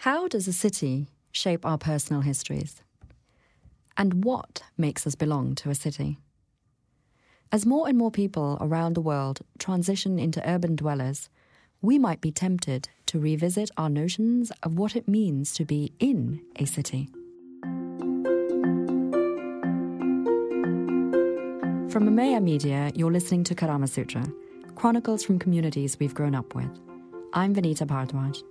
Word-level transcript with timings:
How 0.00 0.28
does 0.28 0.46
a 0.46 0.52
city 0.52 1.08
shape 1.32 1.64
our 1.64 1.78
personal 1.78 2.20
histories? 2.20 2.82
And 3.96 4.24
what 4.24 4.62
makes 4.76 5.06
us 5.06 5.14
belong 5.14 5.54
to 5.56 5.70
a 5.70 5.74
city? 5.74 6.18
As 7.50 7.64
more 7.64 7.88
and 7.88 7.96
more 7.96 8.10
people 8.10 8.58
around 8.60 8.92
the 8.92 9.00
world 9.00 9.40
transition 9.58 10.18
into 10.18 10.46
urban 10.48 10.76
dwellers, 10.76 11.30
we 11.80 11.98
might 11.98 12.20
be 12.20 12.30
tempted 12.30 12.90
to 13.06 13.18
revisit 13.18 13.70
our 13.78 13.88
notions 13.88 14.52
of 14.62 14.78
what 14.78 14.96
it 14.96 15.08
means 15.08 15.54
to 15.54 15.64
be 15.64 15.92
in 15.98 16.42
a 16.56 16.66
city. 16.66 17.08
From 21.90 22.06
Umeya 22.06 22.42
Media, 22.42 22.92
you're 22.94 23.10
listening 23.10 23.44
to 23.44 23.54
Karama 23.54 23.88
Sutra, 23.88 24.24
chronicles 24.74 25.24
from 25.24 25.38
communities 25.38 25.98
we've 25.98 26.14
grown 26.14 26.34
up 26.34 26.54
with. 26.54 26.70
I'm 27.32 27.54
Vinita 27.54 27.86
Bhardwaj. 27.86 28.42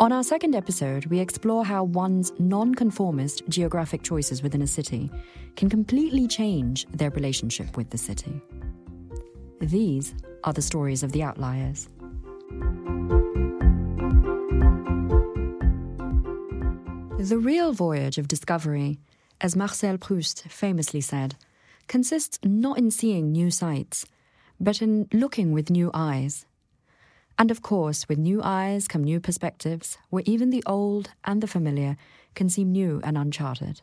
On 0.00 0.10
our 0.10 0.24
second 0.24 0.56
episode, 0.56 1.06
we 1.06 1.20
explore 1.20 1.64
how 1.64 1.84
one's 1.84 2.32
non-conformist 2.40 3.48
geographic 3.48 4.02
choices 4.02 4.42
within 4.42 4.60
a 4.60 4.66
city 4.66 5.08
can 5.54 5.70
completely 5.70 6.26
change 6.26 6.84
their 6.86 7.10
relationship 7.10 7.76
with 7.76 7.90
the 7.90 7.98
city. 7.98 8.42
These 9.60 10.12
are 10.42 10.52
the 10.52 10.62
stories 10.62 11.04
of 11.04 11.12
the 11.12 11.22
outliers. 11.22 11.88
The 17.20 17.38
real 17.38 17.72
voyage 17.72 18.18
of 18.18 18.26
discovery, 18.26 18.98
as 19.40 19.54
Marcel 19.54 19.96
Proust 19.96 20.42
famously 20.48 21.02
said, 21.02 21.36
consists 21.86 22.40
not 22.42 22.78
in 22.78 22.90
seeing 22.90 23.30
new 23.30 23.52
sights, 23.52 24.06
but 24.58 24.82
in 24.82 25.06
looking 25.12 25.52
with 25.52 25.70
new 25.70 25.92
eyes. 25.94 26.46
And 27.38 27.50
of 27.50 27.62
course, 27.62 28.08
with 28.08 28.18
new 28.18 28.40
eyes 28.42 28.86
come 28.86 29.02
new 29.02 29.20
perspectives, 29.20 29.98
where 30.10 30.22
even 30.26 30.50
the 30.50 30.62
old 30.66 31.10
and 31.24 31.42
the 31.42 31.48
familiar 31.48 31.96
can 32.34 32.48
seem 32.48 32.70
new 32.70 33.00
and 33.02 33.18
uncharted. 33.18 33.82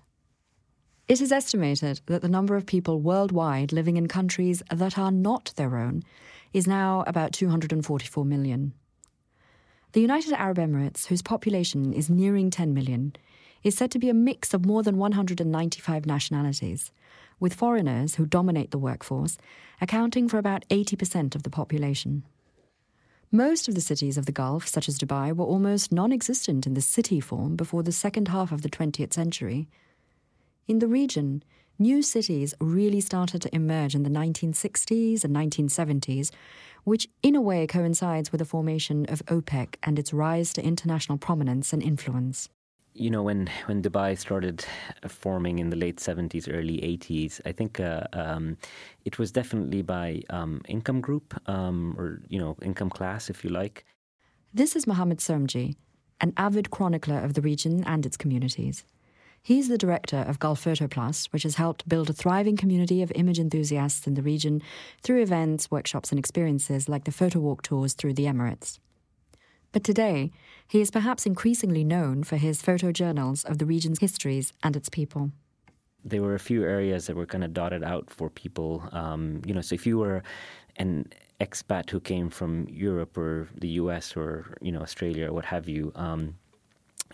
It 1.07 1.19
is 1.19 1.31
estimated 1.31 1.99
that 2.05 2.21
the 2.21 2.29
number 2.29 2.55
of 2.55 2.65
people 2.65 3.01
worldwide 3.01 3.73
living 3.73 3.97
in 3.97 4.07
countries 4.07 4.63
that 4.71 4.97
are 4.97 5.11
not 5.11 5.51
their 5.57 5.77
own 5.77 6.03
is 6.53 6.67
now 6.67 7.03
about 7.05 7.33
244 7.33 8.23
million. 8.23 8.73
The 9.91 10.01
United 10.01 10.31
Arab 10.33 10.57
Emirates, 10.57 11.07
whose 11.07 11.21
population 11.21 11.91
is 11.91 12.09
nearing 12.09 12.49
10 12.49 12.73
million, 12.73 13.13
is 13.61 13.75
said 13.75 13.91
to 13.91 13.99
be 13.99 14.09
a 14.09 14.13
mix 14.13 14.53
of 14.53 14.65
more 14.65 14.83
than 14.83 14.97
195 14.97 16.05
nationalities, 16.05 16.91
with 17.41 17.53
foreigners 17.53 18.15
who 18.15 18.25
dominate 18.25 18.71
the 18.71 18.77
workforce 18.77 19.37
accounting 19.81 20.29
for 20.29 20.37
about 20.37 20.65
80% 20.69 21.35
of 21.35 21.43
the 21.43 21.49
population. 21.49 22.23
Most 23.33 23.69
of 23.69 23.75
the 23.75 23.81
cities 23.81 24.17
of 24.17 24.25
the 24.25 24.33
Gulf, 24.33 24.67
such 24.67 24.89
as 24.89 24.99
Dubai, 24.99 25.33
were 25.33 25.45
almost 25.45 25.89
non 25.89 26.11
existent 26.11 26.67
in 26.67 26.73
the 26.73 26.81
city 26.81 27.21
form 27.21 27.55
before 27.55 27.81
the 27.81 27.93
second 27.93 28.27
half 28.27 28.51
of 28.51 28.61
the 28.61 28.69
20th 28.69 29.13
century. 29.13 29.69
In 30.67 30.79
the 30.79 30.87
region, 30.87 31.41
new 31.79 32.01
cities 32.01 32.53
really 32.59 32.99
started 32.99 33.41
to 33.43 33.55
emerge 33.55 33.95
in 33.95 34.03
the 34.03 34.09
1960s 34.09 35.23
and 35.23 35.33
1970s, 35.33 36.31
which 36.83 37.07
in 37.23 37.37
a 37.37 37.41
way 37.41 37.65
coincides 37.65 38.33
with 38.33 38.39
the 38.39 38.45
formation 38.45 39.05
of 39.05 39.25
OPEC 39.27 39.75
and 39.81 39.97
its 39.97 40.11
rise 40.11 40.51
to 40.51 40.65
international 40.65 41.17
prominence 41.17 41.71
and 41.71 41.81
influence 41.81 42.49
you 42.93 43.09
know, 43.09 43.23
when, 43.23 43.49
when 43.65 43.81
Dubai 43.81 44.17
started 44.17 44.65
forming 45.07 45.59
in 45.59 45.69
the 45.69 45.75
late 45.75 45.97
70s, 45.97 46.47
early 46.51 46.77
80s, 46.77 47.39
I 47.45 47.51
think 47.51 47.79
uh, 47.79 48.03
um, 48.13 48.57
it 49.05 49.17
was 49.17 49.31
definitely 49.31 49.81
by 49.81 50.21
um, 50.29 50.61
income 50.67 51.01
group 51.01 51.33
um, 51.49 51.95
or, 51.97 52.21
you 52.27 52.39
know, 52.39 52.57
income 52.61 52.89
class, 52.89 53.29
if 53.29 53.43
you 53.43 53.49
like. 53.49 53.85
This 54.53 54.75
is 54.75 54.85
Mohammed 54.85 55.19
Somji, 55.19 55.75
an 56.19 56.33
avid 56.35 56.71
chronicler 56.71 57.19
of 57.19 57.33
the 57.33 57.41
region 57.41 57.83
and 57.85 58.05
its 58.05 58.17
communities. 58.17 58.83
He's 59.43 59.69
the 59.69 59.77
director 59.77 60.17
of 60.17 60.37
Gulf 60.37 60.59
Photo 60.59 60.87
Plus, 60.87 61.25
which 61.27 61.43
has 61.43 61.55
helped 61.55 61.89
build 61.89 62.09
a 62.09 62.13
thriving 62.13 62.57
community 62.57 63.01
of 63.01 63.11
image 63.15 63.39
enthusiasts 63.39 64.05
in 64.05 64.13
the 64.13 64.21
region 64.21 64.61
through 65.01 65.23
events, 65.23 65.71
workshops, 65.71 66.11
and 66.11 66.19
experiences 66.19 66.87
like 66.87 67.05
the 67.05 67.11
photo 67.11 67.39
walk 67.39 67.63
tours 67.63 67.93
through 67.93 68.13
the 68.13 68.25
Emirates. 68.25 68.77
But 69.71 69.83
today, 69.83 70.31
he 70.67 70.81
is 70.81 70.91
perhaps 70.91 71.25
increasingly 71.25 71.83
known 71.83 72.23
for 72.23 72.37
his 72.37 72.61
photojournals 72.61 73.45
of 73.45 73.57
the 73.57 73.65
region's 73.65 73.99
histories 73.99 74.53
and 74.63 74.75
its 74.75 74.89
people. 74.89 75.31
There 76.03 76.21
were 76.21 76.35
a 76.35 76.39
few 76.39 76.63
areas 76.63 77.05
that 77.07 77.15
were 77.15 77.25
kind 77.25 77.43
of 77.43 77.53
dotted 77.53 77.83
out 77.83 78.09
for 78.09 78.29
people. 78.29 78.83
Um, 78.91 79.41
you 79.45 79.53
know, 79.53 79.61
so 79.61 79.75
if 79.75 79.85
you 79.85 79.97
were 79.97 80.23
an 80.77 81.11
expat 81.39 81.89
who 81.89 81.99
came 81.99 82.29
from 82.29 82.67
Europe 82.69 83.17
or 83.17 83.47
the 83.55 83.69
US 83.81 84.17
or, 84.17 84.57
you 84.61 84.71
know, 84.71 84.81
Australia 84.81 85.27
or 85.29 85.33
what 85.33 85.45
have 85.45 85.67
you, 85.67 85.91
um, 85.95 86.35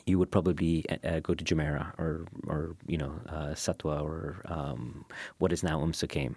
you 0.07 0.17
would 0.17 0.31
probably 0.31 0.85
uh, 1.03 1.19
go 1.19 1.33
to 1.33 1.43
Jumeirah 1.43 1.93
or, 1.99 2.25
or 2.47 2.75
you 2.87 2.97
know, 2.97 3.13
uh, 3.27 3.49
Satwa 3.49 4.01
or 4.01 4.41
um, 4.45 5.05
what 5.39 5.51
is 5.51 5.63
now 5.63 5.81
Umm 5.81 5.91
Suqaim, 5.91 6.35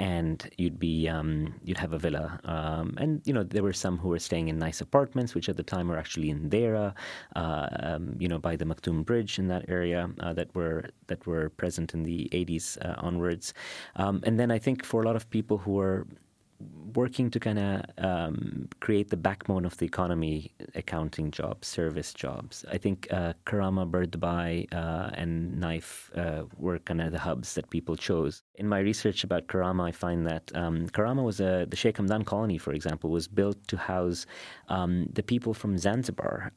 and 0.00 0.50
you'd 0.58 0.78
be 0.78 1.08
um, 1.08 1.54
you'd 1.64 1.78
have 1.78 1.92
a 1.92 1.98
villa, 1.98 2.40
um, 2.44 2.94
and 2.98 3.22
you 3.24 3.32
know 3.32 3.44
there 3.44 3.62
were 3.62 3.72
some 3.72 3.96
who 3.96 4.08
were 4.08 4.18
staying 4.18 4.48
in 4.48 4.58
nice 4.58 4.80
apartments, 4.80 5.34
which 5.34 5.48
at 5.48 5.56
the 5.56 5.62
time 5.62 5.88
were 5.88 5.98
actually 5.98 6.30
in 6.30 6.50
Deira, 6.50 6.94
uh, 7.36 7.68
um, 7.80 8.16
you 8.18 8.28
know, 8.28 8.38
by 8.38 8.56
the 8.56 8.64
Maktoum 8.64 9.04
Bridge 9.04 9.38
in 9.38 9.46
that 9.48 9.64
area 9.68 10.10
uh, 10.20 10.32
that 10.32 10.52
were 10.54 10.90
that 11.06 11.24
were 11.24 11.48
present 11.50 11.94
in 11.94 12.02
the 12.02 12.28
80s 12.32 12.76
uh, 12.84 12.96
onwards, 12.98 13.54
um, 13.96 14.20
and 14.24 14.38
then 14.38 14.50
I 14.50 14.58
think 14.58 14.84
for 14.84 15.00
a 15.00 15.06
lot 15.06 15.14
of 15.14 15.30
people 15.30 15.58
who 15.58 15.72
were 15.72 16.06
working 16.94 17.30
to 17.30 17.40
kind 17.40 17.58
of 17.58 17.84
um, 17.98 18.68
create 18.80 19.10
the 19.10 19.16
backbone 19.16 19.64
of 19.64 19.76
the 19.78 19.86
economy, 19.86 20.52
accounting 20.74 21.30
jobs, 21.30 21.68
service 21.68 22.12
jobs. 22.12 22.64
I 22.70 22.78
think 22.78 23.08
uh, 23.10 23.32
Karama, 23.46 23.90
Bur 23.90 24.06
Dubai, 24.06 24.72
uh, 24.72 25.10
and 25.14 25.62
Naif 25.62 26.16
uh, 26.16 26.44
were 26.58 26.78
kind 26.80 27.00
of 27.00 27.12
the 27.12 27.18
hubs 27.18 27.54
that 27.54 27.70
people 27.70 27.96
chose. 27.96 28.42
In 28.56 28.68
my 28.68 28.80
research 28.80 29.24
about 29.24 29.46
Karama, 29.46 29.88
I 29.88 29.92
find 29.92 30.26
that 30.26 30.50
um, 30.54 30.88
Karama 30.88 31.24
was 31.24 31.40
a, 31.40 31.66
the 31.68 31.76
Sheikh 31.76 31.96
Hamdan 31.96 32.24
colony, 32.24 32.58
for 32.58 32.72
example, 32.72 33.10
was 33.10 33.26
built 33.28 33.56
to 33.68 33.76
house 33.76 34.26
um, 34.68 35.06
the 35.12 35.22
people 35.22 35.54
from 35.54 35.78
Zanzibar. 35.78 36.50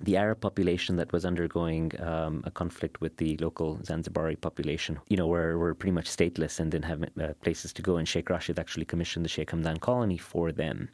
The 0.00 0.16
Arab 0.16 0.40
population 0.40 0.96
that 0.96 1.12
was 1.12 1.24
undergoing 1.24 1.92
um, 2.00 2.42
a 2.44 2.50
conflict 2.50 3.00
with 3.00 3.16
the 3.16 3.36
local 3.38 3.78
Zanzibari 3.78 4.40
population, 4.40 4.98
you 5.08 5.16
know, 5.16 5.26
were, 5.26 5.58
were 5.58 5.74
pretty 5.74 5.92
much 5.92 6.08
stateless 6.08 6.58
and 6.60 6.70
didn't 6.70 6.84
have 6.86 7.02
uh, 7.02 7.34
places 7.42 7.72
to 7.74 7.82
go. 7.82 7.96
And 7.96 8.08
Sheikh 8.08 8.28
Rashid 8.30 8.58
actually 8.58 8.84
commissioned 8.84 9.24
the 9.24 9.28
Sheikh 9.28 9.50
Hamdan 9.50 9.80
colony 9.80 10.18
for 10.18 10.52
them. 10.52 10.88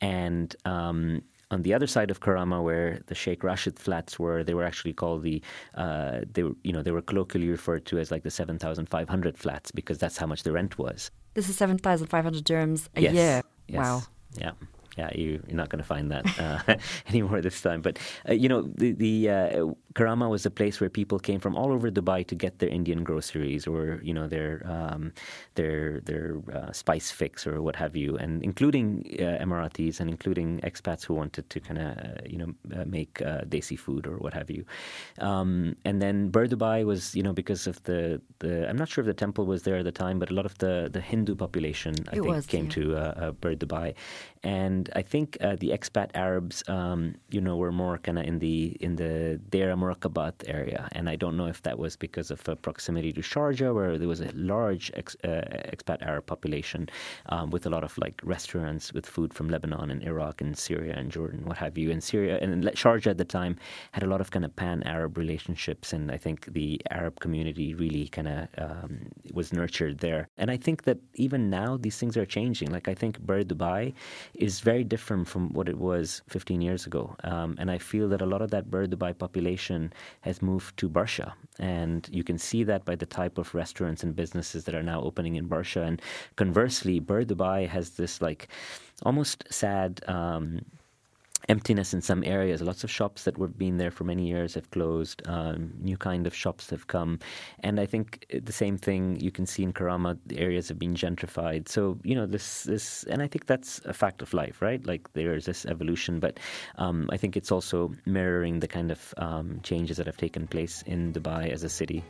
And 0.00 0.54
um, 0.64 1.22
on 1.50 1.62
the 1.62 1.74
other 1.74 1.86
side 1.86 2.10
of 2.10 2.20
Karama, 2.20 2.62
where 2.62 3.00
the 3.06 3.14
Sheikh 3.14 3.44
Rashid 3.44 3.78
flats 3.78 4.18
were, 4.18 4.42
they 4.42 4.54
were 4.54 4.64
actually 4.64 4.94
called 4.94 5.22
the, 5.22 5.42
uh, 5.74 6.20
they 6.32 6.42
were, 6.42 6.52
you 6.64 6.72
know, 6.72 6.82
they 6.82 6.92
were 6.92 7.02
colloquially 7.02 7.48
referred 7.48 7.86
to 7.86 7.98
as 7.98 8.10
like 8.10 8.22
the 8.22 8.30
7,500 8.30 9.38
flats 9.38 9.70
because 9.70 9.98
that's 9.98 10.16
how 10.16 10.26
much 10.26 10.42
the 10.42 10.52
rent 10.52 10.78
was. 10.78 11.10
This 11.34 11.48
is 11.48 11.56
7,500 11.56 12.44
dirhams 12.44 12.88
a 12.96 13.02
yes. 13.02 13.14
year. 13.14 13.42
Yes. 13.68 13.78
Wow. 13.78 14.02
Yeah 14.36 14.52
yeah, 14.96 15.10
you, 15.14 15.42
are 15.50 15.54
not 15.54 15.68
going 15.68 15.78
to 15.78 15.86
find 15.86 16.10
that 16.10 16.38
uh, 16.38 16.76
anymore 17.08 17.40
this 17.40 17.60
time. 17.60 17.80
But 17.80 17.98
uh, 18.28 18.34
you 18.34 18.48
know, 18.48 18.62
the, 18.62 18.92
the 18.92 19.30
uh, 19.30 19.66
Karama 19.94 20.28
was 20.28 20.46
a 20.46 20.50
place 20.50 20.80
where 20.80 20.90
people 20.90 21.18
came 21.18 21.40
from 21.40 21.54
all 21.56 21.72
over 21.72 21.90
Dubai 21.90 22.26
to 22.26 22.34
get 22.34 22.58
their 22.58 22.68
Indian 22.68 23.04
groceries 23.04 23.66
or 23.66 24.00
you 24.02 24.14
know 24.14 24.26
their 24.26 24.62
um, 24.66 25.12
their 25.54 26.00
their 26.00 26.40
uh, 26.52 26.72
spice 26.72 27.10
fix 27.10 27.46
or 27.46 27.60
what 27.62 27.76
have 27.76 27.94
you, 27.96 28.16
and 28.16 28.42
including 28.42 29.04
uh, 29.18 29.44
Emiratis 29.44 30.00
and 30.00 30.08
including 30.08 30.60
expats 30.60 31.04
who 31.04 31.14
wanted 31.14 31.48
to 31.50 31.60
kind 31.60 31.78
of 31.78 31.98
uh, 31.98 32.20
you 32.26 32.38
know 32.38 32.54
make 32.86 33.14
desi 33.52 33.78
food 33.78 34.06
or 34.06 34.16
what 34.18 34.32
have 34.34 34.50
you. 34.50 34.64
Um, 35.18 35.76
and 35.84 36.00
then 36.00 36.28
Bur 36.28 36.46
Dubai 36.46 36.84
was 36.84 37.14
you 37.14 37.22
know 37.22 37.32
because 37.32 37.66
of 37.66 37.82
the, 37.84 38.20
the 38.38 38.68
I'm 38.68 38.76
not 38.76 38.88
sure 38.88 39.02
if 39.02 39.06
the 39.06 39.14
temple 39.14 39.46
was 39.46 39.62
there 39.62 39.78
at 39.78 39.84
the 39.84 39.92
time, 39.92 40.18
but 40.18 40.30
a 40.30 40.34
lot 40.34 40.46
of 40.46 40.56
the 40.58 40.88
the 40.92 41.00
Hindu 41.00 41.34
population 41.34 41.94
I 42.08 42.16
it 42.16 42.22
think 42.22 42.26
was, 42.26 42.46
came 42.46 42.64
yeah. 42.64 42.70
to 42.70 42.96
uh, 42.96 43.30
Bur 43.32 43.54
Dubai, 43.54 43.94
and 44.42 44.90
I 44.96 45.02
think 45.02 45.36
uh, 45.40 45.56
the 45.56 45.70
expat 45.70 46.10
Arabs, 46.14 46.64
um, 46.68 47.14
you 47.30 47.40
know, 47.40 47.56
were 47.56 47.72
more 47.72 47.98
kind 47.98 48.18
of 48.18 48.24
in 48.24 48.38
the 48.38 48.76
in 48.80 48.96
the 48.96 49.40
Deira 49.50 49.76
Muraqqabat 49.82 50.34
area, 50.58 50.88
and 50.92 51.08
I 51.08 51.16
don't 51.16 51.36
know 51.36 51.46
if 51.46 51.60
that 51.62 51.78
was 51.78 51.96
because 51.96 52.30
of 52.30 52.40
uh, 52.48 52.54
proximity 52.66 53.12
to 53.12 53.20
Sharjah, 53.20 53.74
where 53.74 53.98
there 53.98 54.08
was 54.08 54.20
a 54.20 54.30
large 54.34 54.90
ex, 54.94 55.16
uh, 55.24 55.42
expat 55.74 56.00
Arab 56.10 56.26
population 56.26 56.88
um, 57.30 57.50
with 57.50 57.64
a 57.66 57.70
lot 57.70 57.84
of 57.84 57.96
like 58.04 58.20
restaurants 58.34 58.92
with 58.92 59.06
food 59.06 59.32
from 59.32 59.48
Lebanon 59.48 59.90
and 59.90 60.02
Iraq 60.02 60.40
and 60.40 60.52
Syria 60.66 60.94
and 60.96 61.10
Jordan, 61.10 61.40
what 61.46 61.56
have 61.56 61.78
you. 61.78 61.90
And 61.90 62.02
Syria 62.02 62.38
and 62.42 62.64
Sharjah 62.82 63.12
at 63.14 63.18
the 63.18 63.30
time 63.40 63.54
had 63.92 64.02
a 64.02 64.10
lot 64.12 64.20
of 64.20 64.30
kind 64.30 64.44
of 64.44 64.54
pan-Arab 64.54 65.16
relationships, 65.16 65.92
and 65.94 66.10
I 66.10 66.18
think 66.18 66.52
the 66.52 66.68
Arab 66.90 67.14
community 67.20 67.74
really 67.74 68.08
kind 68.08 68.28
of 68.28 68.48
um, 68.58 68.92
was 69.32 69.52
nurtured 69.52 69.98
there. 69.98 70.28
And 70.36 70.50
I 70.50 70.58
think 70.58 70.82
that 70.88 70.98
even 71.14 71.50
now 71.50 71.70
these 71.76 71.96
things 72.00 72.16
are 72.16 72.26
changing. 72.26 72.68
Like 72.76 72.88
I 72.88 72.94
think 72.94 73.12
Bur 73.20 73.42
Dubai 73.42 73.94
is 74.34 74.60
very 74.60 74.82
very 74.82 74.84
different 74.96 75.24
from 75.32 75.42
what 75.56 75.66
it 75.72 75.78
was 75.90 76.06
15 76.28 76.60
years 76.68 76.82
ago. 76.90 77.04
Um, 77.32 77.50
and 77.60 77.68
I 77.76 77.78
feel 77.90 78.06
that 78.12 78.20
a 78.26 78.28
lot 78.34 78.42
of 78.46 78.50
that 78.54 78.64
Bur 78.72 78.86
Dubai 78.92 79.12
population 79.24 79.71
has 80.20 80.42
moved 80.50 80.76
to 80.78 80.88
Barsha. 80.88 81.32
And 81.58 82.08
you 82.10 82.24
can 82.24 82.38
see 82.38 82.64
that 82.64 82.84
by 82.84 82.96
the 82.96 83.06
type 83.06 83.36
of 83.38 83.54
restaurants 83.54 84.02
and 84.02 84.16
businesses 84.22 84.64
that 84.64 84.74
are 84.74 84.88
now 84.92 85.00
opening 85.02 85.34
in 85.36 85.48
Barsha. 85.48 85.82
And 85.88 86.00
conversely, 86.36 86.96
Bur 87.00 87.24
Dubai 87.24 87.68
has 87.68 87.86
this 88.00 88.14
like 88.28 88.48
almost 89.08 89.38
sad. 89.50 89.90
Um, 90.16 90.64
emptiness 91.48 91.92
in 91.94 92.00
some 92.00 92.22
areas. 92.24 92.62
Lots 92.62 92.84
of 92.84 92.90
shops 92.90 93.24
that 93.24 93.38
were 93.38 93.48
been 93.48 93.76
there 93.78 93.90
for 93.90 94.04
many 94.04 94.26
years 94.26 94.54
have 94.54 94.70
closed. 94.70 95.22
Um, 95.26 95.72
new 95.80 95.96
kind 95.96 96.26
of 96.26 96.34
shops 96.34 96.70
have 96.70 96.86
come, 96.86 97.18
and 97.60 97.80
I 97.80 97.86
think 97.86 98.26
the 98.42 98.52
same 98.52 98.76
thing 98.76 99.20
you 99.20 99.30
can 99.30 99.46
see 99.46 99.62
in 99.62 99.72
Karama. 99.72 100.18
The 100.26 100.38
areas 100.38 100.68
have 100.68 100.78
been 100.78 100.94
gentrified. 100.94 101.68
So 101.68 101.98
you 102.02 102.14
know 102.14 102.26
this 102.26 102.64
this, 102.64 103.04
and 103.04 103.22
I 103.22 103.26
think 103.26 103.46
that's 103.46 103.80
a 103.84 103.92
fact 103.92 104.22
of 104.22 104.32
life, 104.34 104.62
right? 104.62 104.84
Like 104.86 105.12
there 105.12 105.34
is 105.34 105.44
this 105.44 105.66
evolution, 105.66 106.20
but 106.20 106.38
um, 106.76 107.08
I 107.12 107.16
think 107.16 107.36
it's 107.36 107.52
also 107.52 107.92
mirroring 108.06 108.60
the 108.60 108.68
kind 108.68 108.90
of 108.90 109.14
um, 109.16 109.60
changes 109.62 109.96
that 109.96 110.06
have 110.06 110.16
taken 110.16 110.46
place 110.46 110.82
in 110.82 111.12
Dubai 111.12 111.50
as 111.50 111.62
a 111.64 111.68
city. 111.68 112.04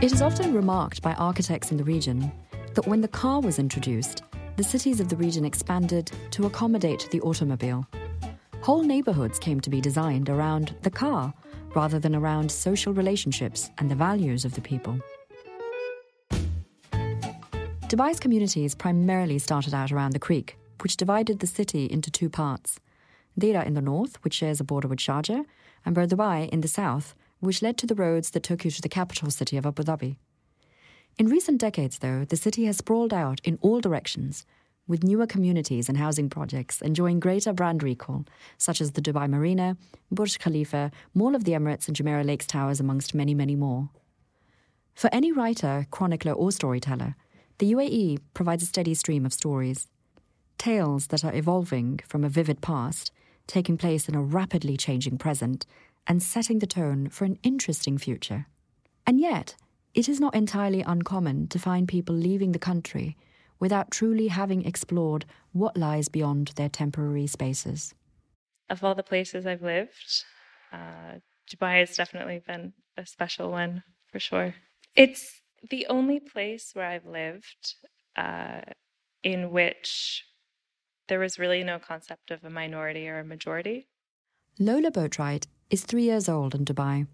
It 0.00 0.12
is 0.12 0.22
often 0.22 0.54
remarked 0.54 1.02
by 1.02 1.12
architects 1.14 1.72
in 1.72 1.76
the 1.76 1.82
region 1.82 2.30
that 2.78 2.86
when 2.86 3.00
the 3.00 3.08
car 3.08 3.40
was 3.40 3.58
introduced, 3.58 4.22
the 4.54 4.62
cities 4.62 5.00
of 5.00 5.08
the 5.08 5.16
region 5.16 5.44
expanded 5.44 6.12
to 6.30 6.46
accommodate 6.46 7.08
the 7.10 7.20
automobile. 7.22 7.84
Whole 8.60 8.84
neighborhoods 8.84 9.40
came 9.40 9.58
to 9.62 9.68
be 9.68 9.80
designed 9.80 10.30
around 10.30 10.76
the 10.82 10.90
car 10.90 11.34
rather 11.74 11.98
than 11.98 12.14
around 12.14 12.52
social 12.52 12.92
relationships 12.92 13.68
and 13.78 13.90
the 13.90 13.96
values 13.96 14.44
of 14.44 14.54
the 14.54 14.60
people. 14.60 14.96
Dubai's 17.88 18.20
communities 18.20 18.76
primarily 18.76 19.40
started 19.40 19.74
out 19.74 19.90
around 19.90 20.12
the 20.12 20.20
creek, 20.20 20.56
which 20.80 20.96
divided 20.96 21.40
the 21.40 21.48
city 21.48 21.86
into 21.86 22.12
two 22.12 22.30
parts. 22.30 22.78
Deira 23.36 23.66
in 23.66 23.74
the 23.74 23.82
north, 23.82 24.22
which 24.22 24.34
shares 24.34 24.60
a 24.60 24.64
border 24.64 24.86
with 24.86 25.00
Sharjah, 25.00 25.44
and 25.84 25.96
Dubai 25.96 26.48
in 26.50 26.60
the 26.60 26.68
south, 26.68 27.16
which 27.40 27.60
led 27.60 27.76
to 27.78 27.88
the 27.88 27.96
roads 27.96 28.30
that 28.30 28.44
took 28.44 28.64
you 28.64 28.70
to 28.70 28.80
the 28.80 28.88
capital 28.88 29.32
city 29.32 29.56
of 29.56 29.66
Abu 29.66 29.82
Dhabi. 29.82 30.16
In 31.18 31.26
recent 31.26 31.60
decades, 31.60 31.98
though, 31.98 32.24
the 32.24 32.36
city 32.36 32.66
has 32.66 32.76
sprawled 32.76 33.12
out 33.12 33.40
in 33.42 33.58
all 33.60 33.80
directions, 33.80 34.46
with 34.86 35.02
newer 35.02 35.26
communities 35.26 35.88
and 35.88 35.98
housing 35.98 36.30
projects 36.30 36.80
enjoying 36.80 37.18
greater 37.18 37.52
brand 37.52 37.82
recall, 37.82 38.24
such 38.56 38.80
as 38.80 38.92
the 38.92 39.02
Dubai 39.02 39.28
Marina, 39.28 39.76
Burj 40.12 40.38
Khalifa, 40.38 40.92
Mall 41.14 41.34
of 41.34 41.42
the 41.42 41.52
Emirates, 41.52 41.88
and 41.88 41.96
Jumeirah 41.96 42.24
Lakes 42.24 42.46
Towers, 42.46 42.78
amongst 42.78 43.16
many, 43.16 43.34
many 43.34 43.56
more. 43.56 43.90
For 44.94 45.10
any 45.12 45.32
writer, 45.32 45.88
chronicler, 45.90 46.32
or 46.32 46.52
storyteller, 46.52 47.16
the 47.58 47.72
UAE 47.72 48.20
provides 48.32 48.62
a 48.62 48.66
steady 48.66 48.94
stream 48.94 49.26
of 49.26 49.32
stories. 49.32 49.88
Tales 50.56 51.08
that 51.08 51.24
are 51.24 51.34
evolving 51.34 51.98
from 52.06 52.22
a 52.22 52.28
vivid 52.28 52.60
past, 52.60 53.10
taking 53.48 53.76
place 53.76 54.08
in 54.08 54.14
a 54.14 54.22
rapidly 54.22 54.76
changing 54.76 55.18
present, 55.18 55.66
and 56.06 56.22
setting 56.22 56.60
the 56.60 56.66
tone 56.66 57.08
for 57.08 57.24
an 57.24 57.40
interesting 57.42 57.98
future. 57.98 58.46
And 59.04 59.18
yet, 59.18 59.56
it 59.98 60.08
is 60.08 60.20
not 60.20 60.36
entirely 60.36 60.82
uncommon 60.82 61.48
to 61.48 61.58
find 61.58 61.88
people 61.88 62.14
leaving 62.14 62.52
the 62.52 62.58
country 62.70 63.16
without 63.58 63.90
truly 63.90 64.28
having 64.28 64.64
explored 64.64 65.24
what 65.50 65.76
lies 65.76 66.08
beyond 66.08 66.52
their 66.54 66.68
temporary 66.68 67.26
spaces. 67.26 67.96
Of 68.70 68.84
all 68.84 68.94
the 68.94 69.02
places 69.02 69.44
I've 69.44 69.60
lived, 69.60 70.22
uh, 70.72 71.18
Dubai 71.50 71.80
has 71.80 71.96
definitely 71.96 72.40
been 72.46 72.74
a 72.96 73.04
special 73.04 73.50
one 73.50 73.82
for 74.12 74.20
sure. 74.20 74.54
It's 74.94 75.40
the 75.68 75.88
only 75.88 76.20
place 76.20 76.70
where 76.74 76.86
I've 76.86 77.06
lived 77.06 77.74
uh, 78.14 78.60
in 79.24 79.50
which 79.50 80.22
there 81.08 81.18
was 81.18 81.40
really 81.40 81.64
no 81.64 81.80
concept 81.80 82.30
of 82.30 82.44
a 82.44 82.50
minority 82.50 83.08
or 83.08 83.18
a 83.18 83.24
majority. 83.24 83.88
Lola 84.60 84.92
Boatwright 84.92 85.48
is 85.70 85.82
three 85.82 86.04
years 86.04 86.28
old 86.28 86.54
in 86.54 86.64
Dubai. 86.64 87.08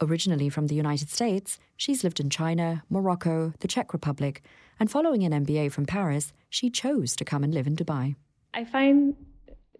Originally 0.00 0.48
from 0.48 0.66
the 0.66 0.74
United 0.74 1.08
States, 1.10 1.58
she's 1.76 2.04
lived 2.04 2.20
in 2.20 2.28
China, 2.28 2.84
Morocco, 2.90 3.52
the 3.60 3.68
Czech 3.68 3.92
Republic, 3.92 4.42
and 4.78 4.90
following 4.90 5.24
an 5.24 5.32
MBA 5.44 5.72
from 5.72 5.86
Paris, 5.86 6.32
she 6.50 6.68
chose 6.68 7.16
to 7.16 7.24
come 7.24 7.42
and 7.42 7.54
live 7.54 7.66
in 7.66 7.76
Dubai. 7.76 8.14
I 8.52 8.64
find 8.64 9.14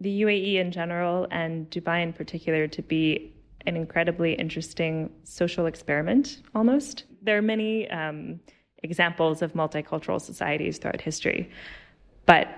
the 0.00 0.22
UAE 0.22 0.56
in 0.56 0.70
general 0.72 1.26
and 1.30 1.70
Dubai 1.70 2.02
in 2.02 2.12
particular 2.12 2.66
to 2.68 2.82
be 2.82 3.34
an 3.66 3.76
incredibly 3.76 4.34
interesting 4.34 5.10
social 5.24 5.66
experiment 5.66 6.42
almost. 6.54 7.04
There 7.22 7.36
are 7.36 7.42
many 7.42 7.90
um, 7.90 8.40
examples 8.82 9.42
of 9.42 9.52
multicultural 9.54 10.20
societies 10.20 10.78
throughout 10.78 11.00
history, 11.00 11.50
but 12.26 12.48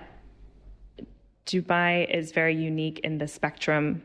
Dubai 1.45 2.09
is 2.15 2.31
very 2.31 2.55
unique 2.55 2.99
in 2.99 3.17
the 3.17 3.27
spectrum 3.27 4.03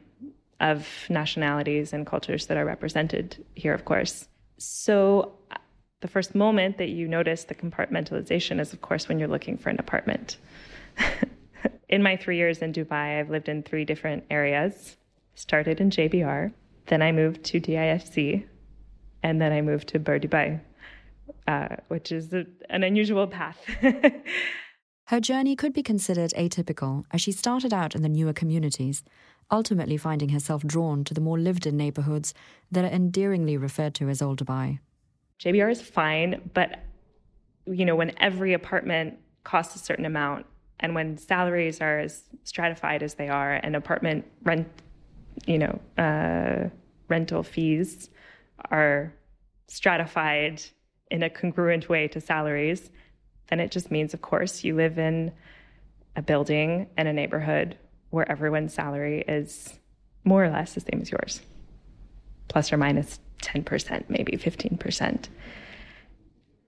of 0.61 0.89
nationalities 1.09 1.93
and 1.93 2.07
cultures 2.07 2.47
that 2.47 2.57
are 2.57 2.65
represented 2.65 3.45
here, 3.55 3.75
of 3.75 3.85
course. 3.85 4.29
So, 4.59 5.33
the 6.01 6.09
first 6.09 6.35
moment 6.35 6.77
that 6.79 6.91
you 6.91 7.09
notice 7.09 7.45
the 7.45 7.55
compartmentalization 7.55 8.61
is, 8.61 8.73
of 8.73 8.83
course, 8.83 9.09
when 9.09 9.19
you're 9.19 9.29
looking 9.29 9.57
for 9.57 9.71
an 9.71 9.79
apartment. 9.79 10.37
in 11.89 12.03
my 12.03 12.17
three 12.17 12.37
years 12.37 12.59
in 12.59 12.73
Dubai, 12.73 13.19
I've 13.19 13.31
lived 13.31 13.49
in 13.49 13.63
three 13.63 13.85
different 13.85 14.25
areas. 14.31 14.97
Started 15.35 15.81
in 15.81 15.91
JBR, 15.91 16.53
then 16.87 17.03
I 17.03 17.11
moved 17.11 17.43
to 17.45 17.61
DIFC, 17.61 18.45
and 19.23 19.41
then 19.41 19.53
I 19.53 19.63
moved 19.63 19.89
to 19.89 19.99
Bur 19.99 20.19
Dubai, 20.19 20.61
uh, 21.49 21.77
which 21.89 22.13
is 22.13 22.33
a, 22.33 22.45
an 22.71 22.85
unusual 22.85 23.27
path. 23.27 23.59
Her 25.07 25.21
journey 25.21 25.55
could 25.55 25.73
be 25.73 25.83
considered 25.83 26.33
atypical 26.37 27.05
as 27.11 27.21
she 27.21 27.33
started 27.33 27.75
out 27.75 27.95
in 27.95 28.03
the 28.03 28.09
newer 28.09 28.33
communities, 28.33 29.03
ultimately 29.51 29.97
finding 29.97 30.31
herself 30.31 30.63
drawn 30.65 31.05
to 31.05 31.15
the 31.15 31.21
more 31.21 31.39
lived 31.39 31.67
in 31.67 31.77
neighborhoods 31.77 32.35
that 32.71 32.85
are 32.85 32.89
endearingly 32.89 33.57
referred 33.57 33.95
to 33.95 34.09
as 34.09 34.23
Old 34.23 34.45
Dubai. 34.45 34.79
JBR 35.41 35.71
is 35.71 35.83
fine, 35.83 36.51
but 36.55 36.81
you 37.67 37.85
know, 37.85 37.97
when 37.97 38.13
every 38.19 38.53
apartment 38.53 39.19
costs 39.43 39.75
a 39.75 39.79
certain 39.79 40.05
amount 40.05 40.47
and 40.81 40.95
when 40.95 41.17
salaries 41.17 41.81
are 41.81 42.01
as 42.01 42.25
stratified 42.45 43.03
as 43.03 43.15
they 43.15 43.29
are 43.29 43.55
and 43.55 43.77
apartment 43.77 44.25
rent, 44.43 44.69
you 45.47 45.59
know, 45.59 45.81
uh, 45.99 46.69
rental 47.09 47.43
fees 47.43 48.11
are 48.71 49.13
stratified 49.67 50.63
in 51.11 51.23
a 51.23 51.31
congruent 51.31 51.89
way 51.89 52.09
to 52.09 52.21
salaries, 52.21 52.91
then 53.49 53.61
it 53.61 53.71
just 53.71 53.91
means, 53.91 54.15
of 54.15 54.21
course, 54.21 54.65
you 54.65 54.75
live 54.75 54.99
in 54.99 55.33
a 56.17 56.23
building 56.23 56.89
and 56.97 57.09
a 57.09 57.13
neighborhood 57.13 57.77
where 58.15 58.31
everyone's 58.31 58.73
salary 58.73 59.25
is 59.27 59.75
more 60.25 60.45
or 60.45 60.51
less 60.51 60.75
the 60.75 60.81
same 60.81 61.01
as 61.03 61.11
yours, 61.11 61.41
plus 62.49 62.73
or 62.73 62.77
minus 62.77 63.19
10%, 63.43 64.05
maybe 64.09 64.33
15%. 64.33 65.29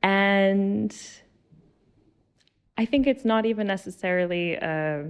And 0.02 0.94
I 2.76 2.84
think 2.84 3.06
it's 3.06 3.24
not 3.24 3.46
even 3.46 3.66
necessarily 3.66 4.54
a 4.54 5.06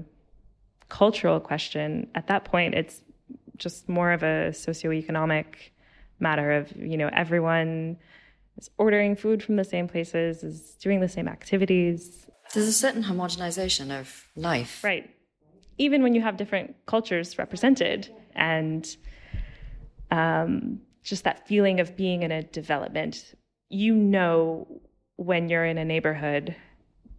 cultural 0.88 1.40
question. 1.40 2.08
At 2.14 2.28
that 2.28 2.44
point, 2.44 2.74
it's 2.74 3.02
just 3.56 3.88
more 3.88 4.12
of 4.12 4.22
a 4.22 4.50
socioeconomic 4.50 5.46
matter 6.20 6.52
of, 6.52 6.74
you 6.76 6.96
know, 6.96 7.10
everyone 7.12 7.96
is 8.56 8.70
ordering 8.78 9.16
food 9.16 9.42
from 9.42 9.56
the 9.56 9.64
same 9.64 9.88
places, 9.88 10.44
is 10.44 10.76
doing 10.76 11.00
the 11.00 11.08
same 11.08 11.26
activities. 11.26 12.26
There's 12.54 12.68
a 12.68 12.72
certain 12.72 13.02
homogenization 13.02 13.90
of 13.98 14.28
life. 14.36 14.84
Right 14.84 15.10
even 15.78 16.02
when 16.02 16.14
you 16.14 16.22
have 16.22 16.36
different 16.36 16.74
cultures 16.86 17.38
represented 17.38 18.14
and 18.34 18.96
um, 20.10 20.80
just 21.02 21.24
that 21.24 21.46
feeling 21.46 21.80
of 21.80 21.96
being 21.96 22.22
in 22.22 22.32
a 22.32 22.42
development, 22.42 23.34
you 23.68 23.94
know 23.94 24.66
when 25.16 25.48
you're 25.48 25.64
in 25.64 25.78
a 25.78 25.84
neighborhood 25.84 26.54